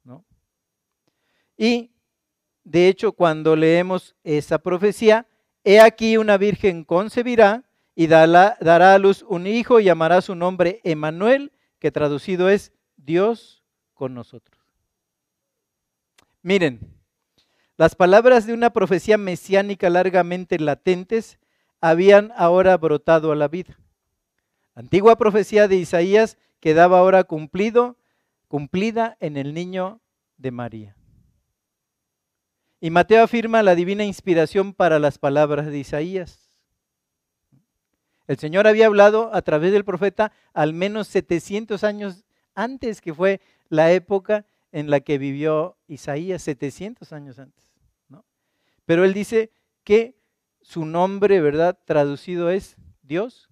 [0.04, 0.26] ¿no?
[1.58, 1.91] Y,
[2.63, 5.28] de hecho, cuando leemos esa profecía,
[5.63, 7.63] he aquí una virgen concebirá
[7.96, 8.58] y dará,
[8.93, 13.63] a luz un hijo y llamará su nombre Emanuel, que traducido es Dios
[13.96, 14.62] con nosotros.
[16.43, 16.80] Miren,
[17.76, 21.39] las palabras de una profecía mesiánica largamente latentes
[21.82, 23.80] habían ahora brotado a la vida.
[24.76, 27.98] Antigua profecía de Isaías quedaba ahora cumplido,
[28.48, 30.02] cumplida en el niño
[30.38, 30.96] de María.
[32.88, 36.50] Y Mateo afirma la divina inspiración para las palabras de Isaías.
[38.28, 42.23] El Señor había hablado a través del profeta al menos 700 años
[42.56, 47.73] antes, que fue la época en la que vivió Isaías, 700 años antes.
[48.86, 49.52] Pero él dice
[49.84, 50.15] que
[50.62, 51.78] su nombre, ¿verdad?
[51.84, 53.50] Traducido es Dios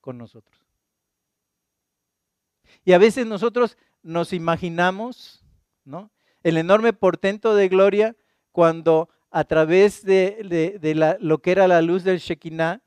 [0.00, 0.58] con nosotros.
[2.86, 5.44] Y a veces nosotros nos imaginamos,
[5.84, 6.10] ¿no?
[6.42, 8.16] El enorme portento de gloria
[8.52, 12.82] cuando a través de, la, lo que era la luz del Shekinah,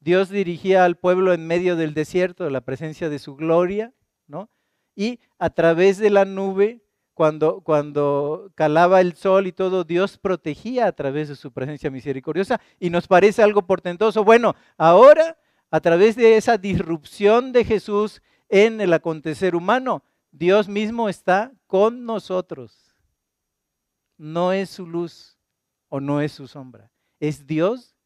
[0.00, 3.92] Dios dirigía al pueblo en medio del desierto, la presencia de su gloria,
[4.26, 4.50] ¿no?
[4.96, 6.82] Y a través de la nube,
[7.14, 12.60] cuando, cuando calaba el sol y todo, Dios protegía a través de su presencia misericordiosa
[12.80, 14.24] y nos parece algo portentoso.
[14.24, 15.38] Bueno, ahora,
[15.70, 22.04] a través de esa disrupción de Jesús en el acontecer humano, Dios mismo está con
[22.06, 22.91] nosotros.
[24.22, 25.36] No es su luz
[25.88, 26.92] o no es su sombra.
[27.18, 27.96] Es Dios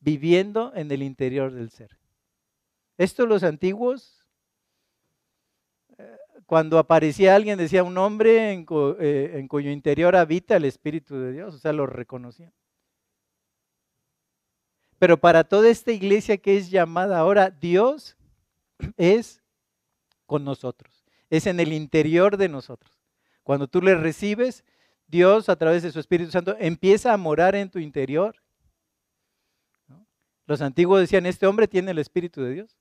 [0.00, 1.96] viviendo en el interior del ser.
[2.98, 4.26] Esto los antiguos,
[5.96, 11.30] eh, cuando aparecía alguien, decía un hombre eh, en, cuyo interior habita el Espíritu de
[11.30, 12.52] Dios, o sea, lo reconocían.
[14.98, 18.16] Pero para toda esta iglesia que es llamada ahora Dios,
[18.96, 19.40] es
[20.26, 22.92] con nosotros, es en el interior de nosotros.
[23.44, 24.64] Cuando tú le recibes,
[25.06, 28.34] Dios a través de su Espíritu Santo empieza a morar en tu interior
[30.46, 32.76] los antiguos decían, este hombre tiene el Espíritu de Dios.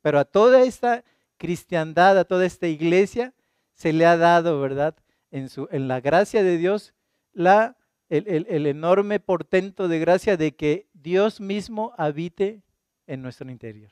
[0.00, 1.04] Pero a toda esta
[1.36, 3.34] cristiandad, a toda esta iglesia,
[3.74, 4.96] se le ha dado, ¿verdad?
[5.30, 6.94] En, su, en la gracia de Dios,
[7.32, 7.76] la,
[8.08, 12.62] el, el enorme portento de gracia de que Dios mismo habite
[13.06, 13.90] en nuestro interior.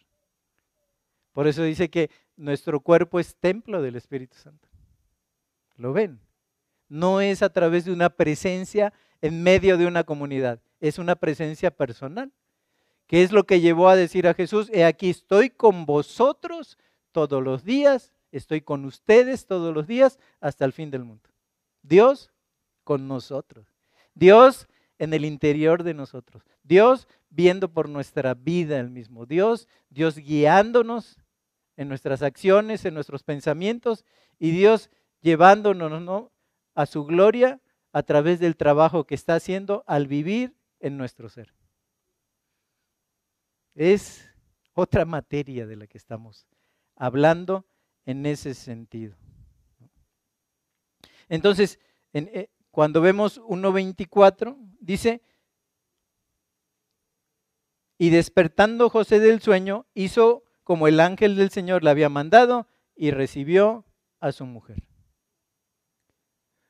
[1.33, 4.69] Por eso dice que nuestro cuerpo es templo del Espíritu Santo.
[5.77, 6.21] ¿Lo ven?
[6.93, 11.71] No es a través de una presencia en medio de una comunidad, es una presencia
[11.71, 12.31] personal.
[13.07, 14.69] ¿Qué es lo que llevó a decir a Jesús?
[14.75, 16.77] He aquí estoy con vosotros
[17.11, 21.31] todos los días, estoy con ustedes todos los días hasta el fin del mundo.
[21.81, 22.31] Dios
[22.85, 23.65] con nosotros.
[24.15, 24.69] Dios
[24.99, 26.43] en el interior de nosotros.
[26.63, 29.25] Dios viendo por nuestra vida el mismo.
[29.25, 31.17] Dios, Dios guiándonos
[31.79, 34.05] en nuestras acciones, en nuestros pensamientos
[34.39, 34.91] y Dios
[35.23, 36.32] llevándonos
[36.75, 37.61] a su gloria
[37.93, 41.55] a través del trabajo que está haciendo al vivir en nuestro ser.
[43.75, 44.29] Es
[44.75, 46.47] otra materia de la que estamos
[46.97, 47.67] hablando
[48.05, 49.17] en ese sentido.
[51.29, 51.79] Entonces,
[52.13, 55.23] eh, cuando vemos 1.24, dice,
[57.99, 63.11] y despertando José del sueño, hizo como el ángel del Señor le había mandado y
[63.11, 63.85] recibió
[64.21, 64.92] a su mujer.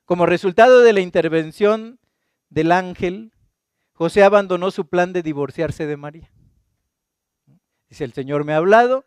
[0.04, 1.98] Como resultado de la intervención
[2.50, 3.32] del ángel,
[3.92, 6.30] José abandonó su plan de divorciarse de María.
[7.88, 9.04] Dice, el Señor me ha hablado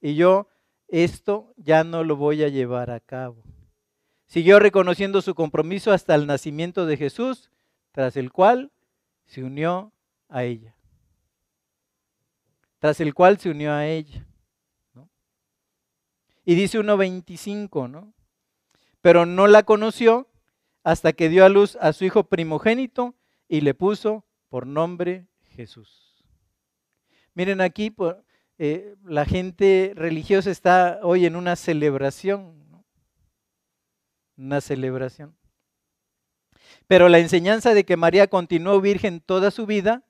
[0.00, 0.48] y yo
[0.88, 3.42] esto ya no lo voy a llevar a cabo.
[4.26, 7.50] Siguió reconociendo su compromiso hasta el nacimiento de Jesús,
[7.90, 8.70] tras el cual
[9.26, 9.92] se unió
[10.28, 10.76] a ella.
[12.78, 14.26] Tras el cual se unió a ella.
[16.44, 18.12] Y dice 1.25, ¿no?
[19.00, 20.28] Pero no la conoció
[20.82, 23.14] hasta que dio a luz a su hijo primogénito
[23.48, 26.24] y le puso por nombre Jesús.
[27.34, 27.94] Miren aquí,
[28.58, 32.84] eh, la gente religiosa está hoy en una celebración,
[34.36, 35.36] una celebración.
[36.86, 40.04] Pero la enseñanza de que María continuó virgen toda su vida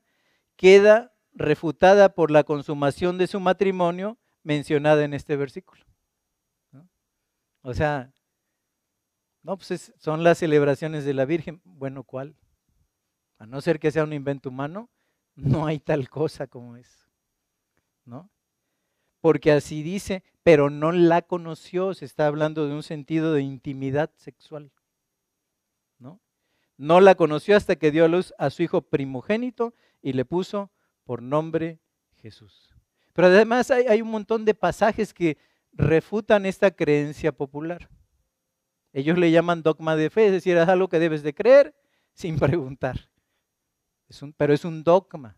[0.57, 5.85] queda refutada por la consumación de su matrimonio mencionada en este versículo.
[7.63, 8.13] O sea,
[9.43, 11.61] no, pues son las celebraciones de la Virgen.
[11.65, 12.37] Bueno, ¿cuál?
[13.39, 14.91] A no ser que sea un invento humano,
[15.35, 17.09] no hay tal cosa como es.
[18.05, 18.31] ¿No?
[19.21, 24.11] Porque así dice, pero no la conoció, se está hablando de un sentido de intimidad
[24.17, 24.73] sexual.
[25.99, 26.21] ¿No?
[26.77, 30.71] No la conoció hasta que dio a luz a su hijo primogénito y le puso
[31.05, 31.81] por nombre
[32.21, 32.75] Jesús.
[33.15, 35.39] Pero además hay un montón de pasajes que
[35.73, 37.89] refutan esta creencia popular.
[38.93, 41.75] Ellos le llaman dogma de fe, es decir, es algo que debes de creer
[42.13, 43.11] sin preguntar.
[44.37, 45.37] Pero es un dogma,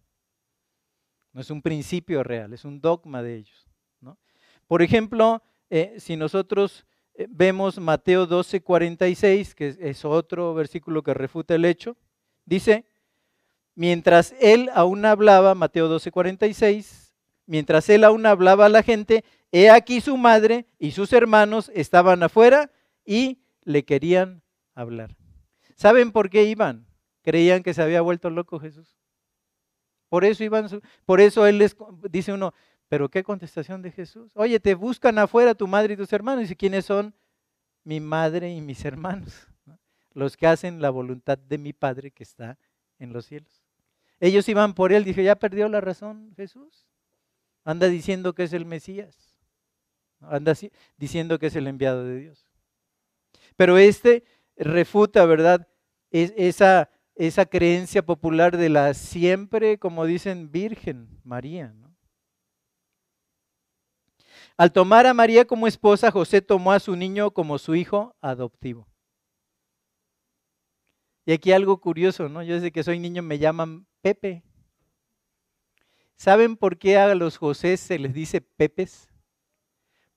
[1.33, 3.69] no es un principio real, es un dogma de ellos.
[4.67, 11.13] Por ejemplo, eh, si nosotros eh, vemos Mateo 12, 46, que es otro versículo que
[11.13, 11.99] refuta el hecho,
[12.47, 12.87] dice,
[13.75, 19.69] mientras él aún hablaba, Mateo 12, 46, mientras él aún hablaba a la gente, he
[19.69, 22.71] aquí su madre y sus hermanos estaban afuera
[23.05, 24.43] y le querían
[24.75, 25.17] hablar.
[25.75, 26.87] ¿Saben por qué iban?
[27.23, 28.97] Creían que se había vuelto loco Jesús.
[30.09, 30.69] Por eso iban,
[31.07, 31.75] por eso él les
[32.11, 32.53] dice uno,
[32.89, 34.31] pero qué contestación de Jesús.
[34.35, 36.51] Oye, te buscan afuera tu madre y tus hermanos.
[36.51, 37.15] ¿Y quiénes son?
[37.85, 39.49] Mi madre y mis hermanos.
[40.13, 42.59] Los que hacen la voluntad de mi Padre que está
[42.99, 43.65] en los cielos.
[44.21, 45.05] Ellos iban por él.
[45.05, 46.87] Dije, ya perdió la razón Jesús.
[47.65, 49.39] Anda diciendo que es el Mesías.
[50.21, 50.53] Anda
[50.99, 52.52] diciendo que es el enviado de Dios.
[53.57, 54.25] Pero este
[54.57, 55.69] refuta, ¿verdad?
[56.11, 61.75] esa, esa creencia popular de la siempre, como dicen, Virgen María.
[64.57, 68.87] Al tomar a María como esposa, José tomó a su niño como su hijo adoptivo.
[71.25, 72.43] Y aquí algo curioso, ¿no?
[72.43, 74.43] Yo desde que soy niño me llaman Pepe.
[76.17, 79.09] ¿Saben por qué a los José se les dice Pepes?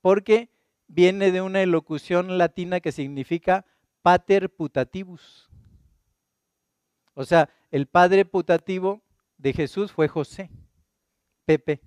[0.01, 0.49] Porque
[0.87, 3.65] viene de una elocución latina que significa
[4.01, 5.49] pater putativus.
[7.13, 9.01] O sea, el padre putativo
[9.37, 10.49] de Jesús fue José,
[11.45, 11.81] Pepe,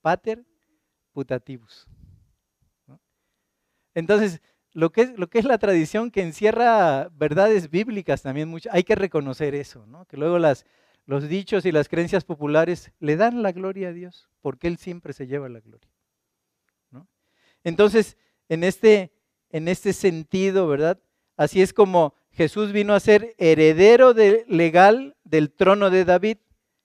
[0.00, 0.44] pater
[1.12, 1.86] putativus.
[3.94, 4.42] Entonces,
[4.72, 10.04] lo que, es, la tradición que encierra verdades bíblicas también, hay que reconocer eso, ¿no?
[10.06, 10.66] que luego las,
[11.06, 15.12] los dichos y las creencias populares le dan la gloria a Dios, porque Él siempre
[15.12, 15.93] se lleva la gloria.
[17.64, 18.16] Entonces,
[18.48, 19.12] en este,
[19.50, 21.00] en este sentido, ¿verdad?
[21.36, 24.12] Así es como Jesús vino a ser heredero
[24.46, 26.38] legal del trono de David.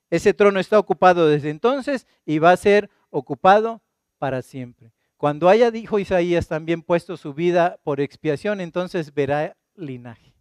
[0.09, 3.81] Ese trono está ocupado desde entonces y va a ser ocupado
[4.17, 4.91] para siempre.
[5.17, 10.33] Cuando haya, dijo Isaías, también puesto su vida por expiación, entonces verá linaje.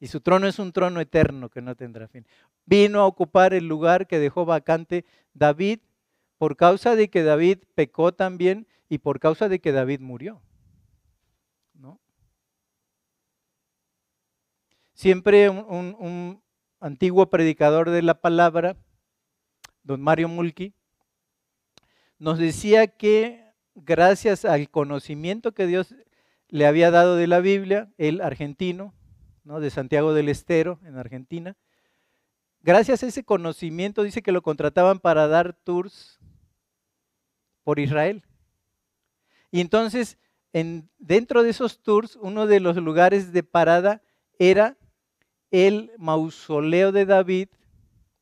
[0.00, 2.26] Y su trono es un trono eterno que no tendrá fin.
[2.66, 5.80] Vino a ocupar el lugar que dejó vacante David
[6.38, 10.42] por causa de que David pecó también y por causa de que David murió.
[11.74, 12.00] ¿no?
[14.94, 16.42] Siempre un,
[16.80, 18.76] antiguo predicador de la palabra,
[19.82, 20.74] don Mario Mulki,
[22.18, 25.94] nos decía que gracias al conocimiento que Dios
[26.48, 28.94] le había dado de la Biblia, el argentino,
[29.44, 29.60] ¿no?
[29.60, 31.56] de Santiago del Estero, en Argentina,
[32.60, 36.20] gracias a ese conocimiento dice que lo contrataban para dar tours
[37.62, 38.22] por Israel.
[39.54, 40.18] Y entonces,
[40.52, 44.02] en, dentro de esos tours, uno de los lugares de parada
[44.36, 44.76] era
[45.52, 47.50] el mausoleo de David,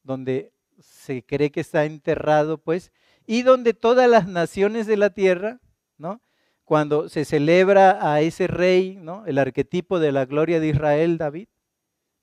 [0.02, 2.92] donde se cree que está enterrado, pues,
[3.24, 5.58] y donde todas las naciones de la tierra,
[5.96, 6.20] ¿no?
[6.64, 9.24] Cuando se celebra a ese rey, ¿no?
[9.24, 11.48] El arquetipo de la gloria de Israel, David,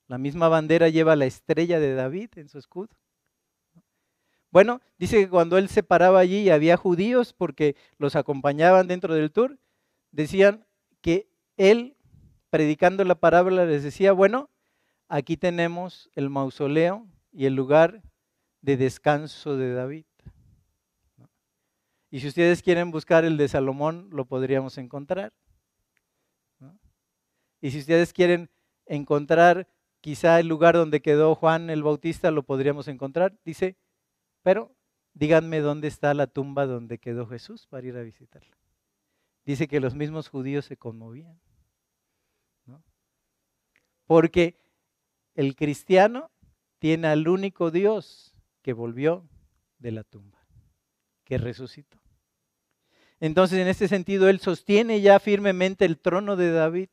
[0.05, 2.95] la misma bandera lleva la estrella de David en su escudo.
[4.51, 9.13] Bueno, dice que cuando él se paraba allí y había judíos porque los acompañaban dentro
[9.13, 9.59] del tour,
[10.11, 10.65] decían
[11.01, 11.95] que él
[12.49, 14.49] predicando la parábola les decía, bueno,
[15.07, 18.01] aquí tenemos el mausoleo y el lugar
[18.61, 20.05] de descanso de David.
[22.11, 25.31] Y si ustedes quieren buscar el de Salomón, lo podríamos encontrar.
[27.61, 28.49] Y si ustedes quieren
[28.85, 29.67] encontrar
[30.01, 33.37] quizá el lugar donde quedó Juan el Bautista, lo podríamos encontrar.
[33.45, 33.77] Dice,
[34.43, 34.71] pero
[35.13, 38.57] díganme dónde está la tumba donde quedó Jesús para ir a visitarla.
[39.45, 41.39] Dice que los mismos judíos se conmovían.
[44.05, 44.59] Porque
[45.35, 46.31] el cristiano
[46.79, 48.33] tiene al único Dios
[48.63, 49.27] que volvió
[49.77, 50.39] de la tumba,
[51.25, 51.99] que resucitó.
[53.19, 56.89] Entonces, en este sentido, él sostiene ya firmemente el trono de David.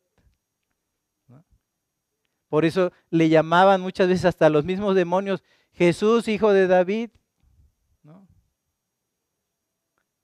[2.48, 5.42] Por eso le llamaban muchas veces hasta los mismos demonios,
[5.72, 7.10] Jesús, hijo de David.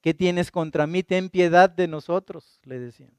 [0.03, 1.05] ¿Qué tienes contra mí?
[1.05, 3.17] Ten piedad de nosotros, le decían.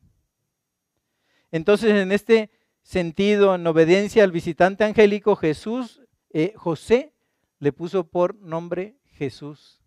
[1.50, 7.14] Entonces, en este sentido, en obediencia al visitante angélico, Jesús, eh, José
[7.60, 9.82] le puso por nombre Jesús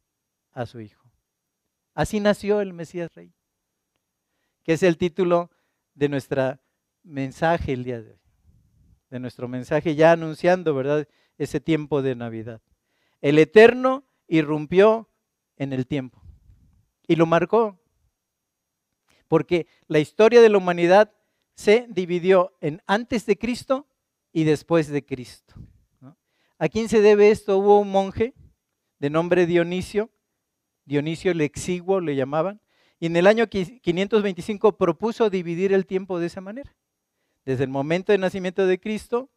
[0.52, 1.12] a su hijo.
[1.92, 3.34] Así nació el Mesías Rey,
[4.62, 5.50] que es el título
[5.94, 6.58] de nuestro
[7.02, 8.20] mensaje el día de hoy,
[9.10, 12.62] de nuestro mensaje ya anunciando, ¿verdad?, ese tiempo de Navidad.
[13.20, 15.10] El Eterno irrumpió
[15.58, 16.25] en el tiempo
[17.06, 17.78] y lo marcó,
[19.28, 21.12] porque la historia de la humanidad
[21.54, 23.86] se dividió en antes de Cristo
[24.32, 25.54] y después de Cristo.
[26.58, 27.58] ¿A quién se debe esto?
[27.58, 28.34] Hubo un monje
[28.98, 30.10] de nombre Dionisio,
[30.84, 32.60] Dionisio el exiguo le llamaban,
[32.98, 36.74] y en el año 525 propuso dividir el tiempo de esa manera.
[37.44, 39.30] Desde el momento del nacimiento de Cristo,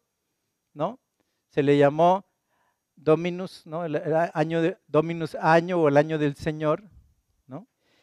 [0.72, 0.98] ¿no?
[1.50, 2.24] Se le llamó
[2.96, 3.84] Dominus, ¿no?
[3.84, 3.96] El
[4.34, 6.84] año de, Dominus año o el año del Señor,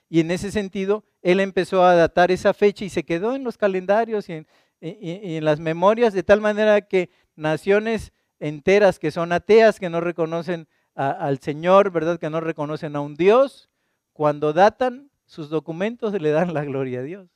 [0.09, 3.57] y en ese sentido, él empezó a datar esa fecha y se quedó en los
[3.57, 4.45] calendarios y
[4.79, 10.67] en, las memorias, de tal manera que naciones enteras que son ateas, que no reconocen
[10.95, 12.19] al Señor, ¿verdad?
[12.19, 13.69] Que no reconocen a un Dios,
[14.13, 17.27] cuando datan sus documentos le dan la gloria a Dios.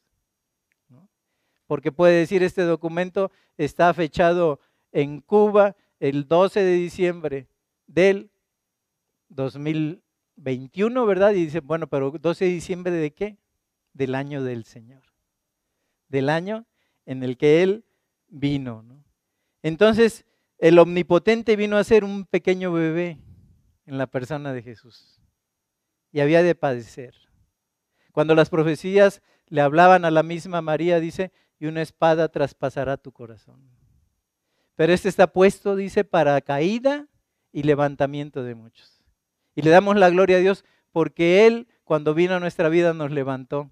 [1.68, 4.60] Porque puede decir, este documento está fechado
[4.92, 7.48] en Cuba el 12 de diciembre
[7.88, 8.30] del
[9.30, 10.02] 2000.
[10.42, 11.32] 21, ¿verdad?
[11.32, 13.38] Y dice, bueno, pero 12 de diciembre de qué?
[13.94, 15.04] Del año del Señor.
[16.08, 16.66] Del año
[17.06, 17.86] en el que Él
[18.28, 18.82] vino.
[18.84, 19.04] ¿no?
[19.62, 20.26] Entonces,
[20.58, 23.20] el omnipotente vino a ser un pequeño bebé
[23.86, 25.22] en la persona de Jesús.
[26.12, 27.16] Y había de padecer.
[28.12, 33.12] Cuando las profecías le hablaban a la misma María, dice, y una espada traspasará tu
[33.12, 33.62] corazón.
[34.76, 37.08] Pero este está puesto, dice, para caída
[37.52, 39.01] y levantamiento de muchos.
[39.56, 43.12] Y le damos la gloria a Dios porque Él, cuando vino a nuestra vida, nos
[43.12, 43.72] levantó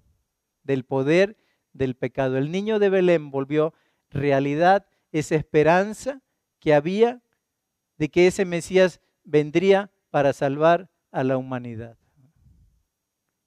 [0.62, 1.36] del poder
[1.72, 2.36] del pecado.
[2.36, 3.74] El niño de Belén volvió
[4.10, 6.20] realidad esa esperanza
[6.58, 7.22] que había
[7.96, 11.96] de que ese Mesías vendría para salvar a la humanidad.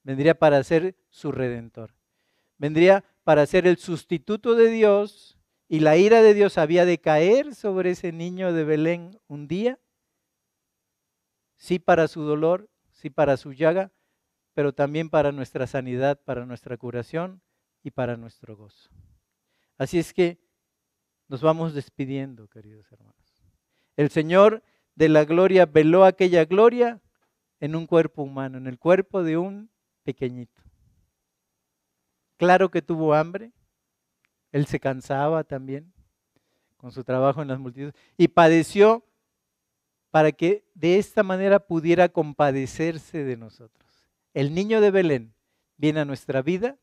[0.03, 1.95] Vendría para ser su redentor.
[2.57, 7.55] Vendría para ser el sustituto de Dios y la ira de Dios había de caer
[7.55, 9.79] sobre ese niño de Belén un día
[11.63, 13.93] sí para su dolor, sí para su llaga,
[14.53, 17.41] pero también para nuestra sanidad, para nuestra curación
[17.83, 18.89] y para nuestro gozo.
[19.77, 20.41] Así es que
[21.29, 23.15] nos vamos despidiendo, queridos hermanos.
[23.95, 24.61] El Señor
[24.95, 27.01] de la gloria veló aquella gloria
[27.61, 29.71] en un cuerpo humano, en el cuerpo de un
[30.03, 30.61] pequeñito.
[32.35, 33.53] Claro que tuvo hambre,
[34.51, 35.93] él se cansaba también
[36.75, 39.05] con su trabajo en las multitudes y padeció
[40.13, 43.83] para que de esta manera pudiera compadecerse de nosotros.
[44.35, 45.33] El niño de Belén
[45.75, 46.77] viene a nuestra vida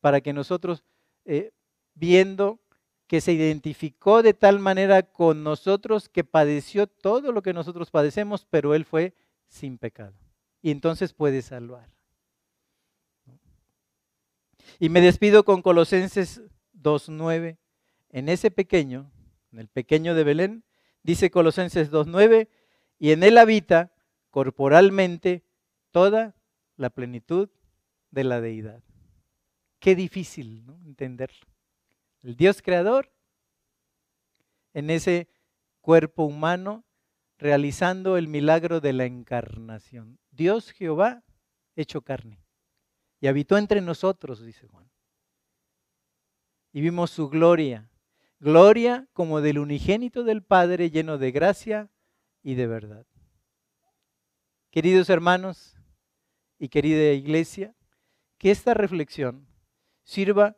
[0.00, 0.82] para que nosotros,
[1.24, 1.52] eh,
[1.94, 2.58] viendo
[3.06, 8.44] que se identificó de tal manera con nosotros que padeció todo lo que nosotros padecemos,
[8.50, 9.14] pero Él fue
[9.46, 10.14] sin pecado.
[10.60, 11.88] Y entonces puede salvar.
[14.80, 16.42] Y me despido con Colosenses
[16.74, 17.56] 2.9.
[18.10, 19.12] En ese pequeño,
[19.52, 20.64] en el pequeño de Belén,
[21.02, 22.48] Dice Colosenses 2.9,
[22.98, 23.92] y en él habita
[24.30, 25.44] corporalmente
[25.90, 26.34] toda
[26.76, 27.48] la plenitud
[28.10, 28.82] de la deidad.
[29.78, 30.80] Qué difícil ¿no?
[30.84, 31.46] entenderlo.
[32.22, 33.12] El Dios creador
[34.74, 35.28] en ese
[35.80, 36.84] cuerpo humano
[37.38, 40.18] realizando el milagro de la encarnación.
[40.30, 41.22] Dios Jehová
[41.76, 42.40] hecho carne
[43.20, 44.90] y habitó entre nosotros, dice Juan.
[46.72, 47.88] Y vimos su gloria,
[48.40, 51.90] Gloria como del unigénito del Padre lleno de gracia
[52.42, 53.06] y de verdad.
[54.70, 55.76] Queridos hermanos
[56.58, 57.74] y querida iglesia,
[58.38, 59.48] que esta reflexión
[60.04, 60.56] sirva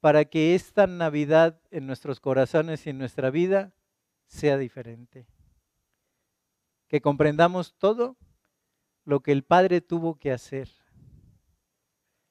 [0.00, 3.74] para que esta Navidad en nuestros corazones y en nuestra vida
[4.26, 5.26] sea diferente.
[6.86, 8.16] Que comprendamos todo
[9.04, 10.68] lo que el Padre tuvo que hacer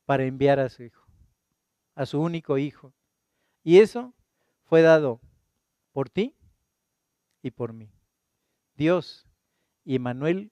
[0.05, 1.05] para enviar a su Hijo,
[1.95, 2.93] a su único Hijo.
[3.61, 4.14] Y eso
[4.65, 5.21] fue dado
[5.91, 6.35] por ti
[7.41, 7.89] y por mí.
[8.75, 9.27] Dios
[9.83, 10.51] y Emanuel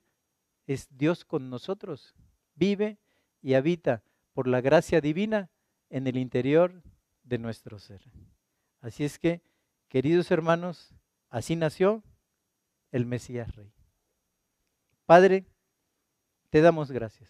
[0.68, 2.16] es Dios con nosotros.
[2.56, 3.00] Vive
[3.42, 4.04] y habita
[4.34, 5.50] por la gracia divina
[5.90, 6.82] en el interior
[7.24, 8.02] de nuestro ser.
[8.80, 9.42] Así es que,
[9.90, 10.94] queridos hermanos,
[11.30, 12.04] así nació
[12.92, 13.74] el Mesías Rey.
[15.06, 15.46] Padre,
[16.50, 17.30] te damos gracias.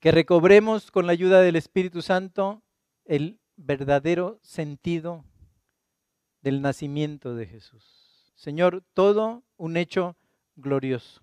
[0.00, 2.62] Que recobremos con la ayuda del Espíritu Santo
[3.04, 5.24] el verdadero sentido
[6.40, 8.32] del nacimiento de Jesús.
[8.34, 10.16] Señor, todo un hecho
[10.56, 11.20] glorioso.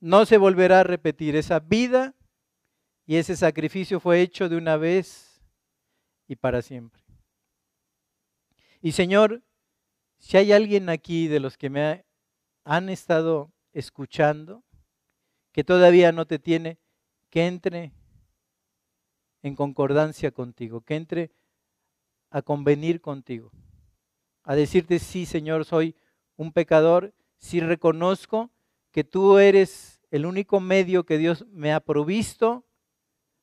[0.00, 1.36] No se volverá a repetir.
[1.36, 2.14] Esa vida
[3.06, 5.42] y ese sacrificio fue hecho de una vez
[6.26, 7.02] y para siempre.
[8.80, 9.42] Y Señor,
[10.18, 12.04] si hay alguien aquí de los que me
[12.64, 14.64] han estado escuchando,
[15.52, 16.78] que todavía no te tiene,
[17.28, 17.92] que entre
[19.42, 21.30] en concordancia contigo, que entre
[22.30, 23.50] a convenir contigo,
[24.42, 25.94] a decirte, sí, Señor, soy
[26.36, 28.50] un pecador, si reconozco
[28.90, 32.64] que tú eres el único medio que Dios me ha provisto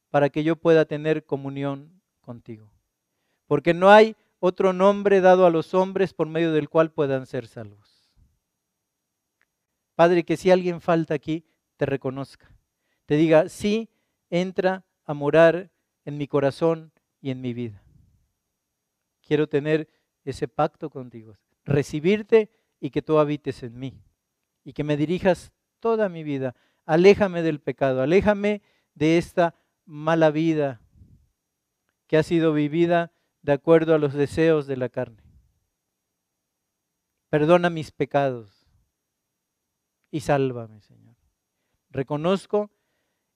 [0.09, 2.71] para que yo pueda tener comunión contigo.
[3.45, 7.47] Porque no hay otro nombre dado a los hombres por medio del cual puedan ser
[7.47, 8.09] salvos.
[9.95, 11.45] Padre, que si alguien falta aquí,
[11.75, 12.51] te reconozca.
[13.05, 13.89] Te diga, sí,
[14.29, 15.71] entra a morar
[16.07, 17.83] en mi corazón y en mi vida.
[19.21, 19.89] Quiero tener
[20.23, 22.49] ese pacto contigo, recibirte
[22.79, 24.01] y que tú habites en mí
[24.63, 25.51] y que me dirijas
[25.81, 26.55] toda mi vida.
[26.85, 28.61] Aléjame del pecado, aléjame
[28.95, 30.79] de esta mala vida
[32.07, 35.21] que ha sido vivida de acuerdo a los deseos de la carne.
[37.27, 38.65] Perdona mis pecados
[40.09, 41.17] y sálvame, Señor.
[41.89, 42.71] Reconozco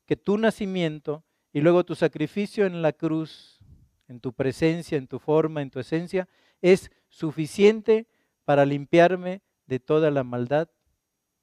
[0.05, 3.59] que tu nacimiento y luego tu sacrificio en la cruz,
[4.07, 6.27] en tu presencia, en tu forma, en tu esencia,
[6.61, 8.07] es suficiente
[8.45, 10.69] para limpiarme de toda la maldad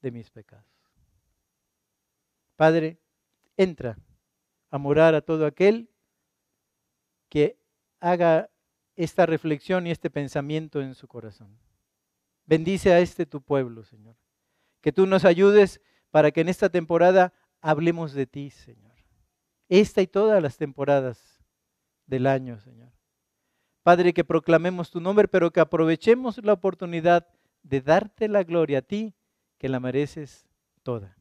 [0.01, 0.65] de mis pecados.
[2.57, 2.99] Padre,
[3.57, 3.99] entra
[4.71, 5.91] a morar a todo aquel
[7.29, 7.59] que
[8.01, 8.51] haga
[8.97, 11.57] esta reflexión y este pensamiento en su corazón.
[12.47, 14.17] Bendice a este tu pueblo, Señor.
[14.81, 15.81] Que tú nos ayudes
[16.11, 18.88] para que en esta temporada hablemos de ti, Señor.
[19.69, 21.43] Esta y todas las temporadas
[22.07, 22.91] del año, Señor.
[23.83, 27.27] Padre, que proclamemos tu nombre, pero que aprovechemos la oportunidad
[27.63, 29.15] de darte la gloria a ti,
[29.59, 30.49] que la mereces
[30.83, 31.17] toda.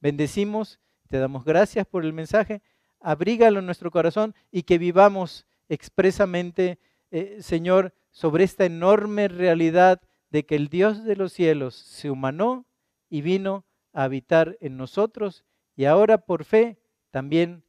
[0.00, 2.62] Bendecimos, te damos gracias por el mensaje,
[3.00, 6.78] abrígalo en nuestro corazón y que vivamos expresamente,
[7.10, 10.00] eh, Señor, sobre esta enorme realidad
[10.30, 12.66] de que el Dios de los cielos se humanó
[13.08, 15.44] y vino a habitar en nosotros
[15.76, 16.78] y ahora por fe
[17.14, 17.62] también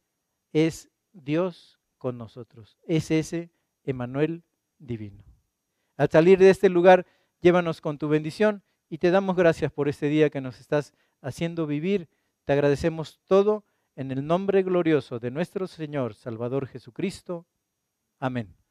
[0.52, 2.80] es Dios con nosotros.
[2.82, 3.52] Es ese
[3.84, 4.42] Emanuel
[4.80, 5.22] divino.
[5.96, 7.06] Al salir de este lugar,
[7.40, 11.68] llévanos con tu bendición y te damos gracias por este día que nos estás haciendo
[11.68, 12.08] vivir.
[12.44, 17.46] Te agradecemos todo en el nombre glorioso de nuestro Señor Salvador Jesucristo.
[18.18, 18.65] Amén.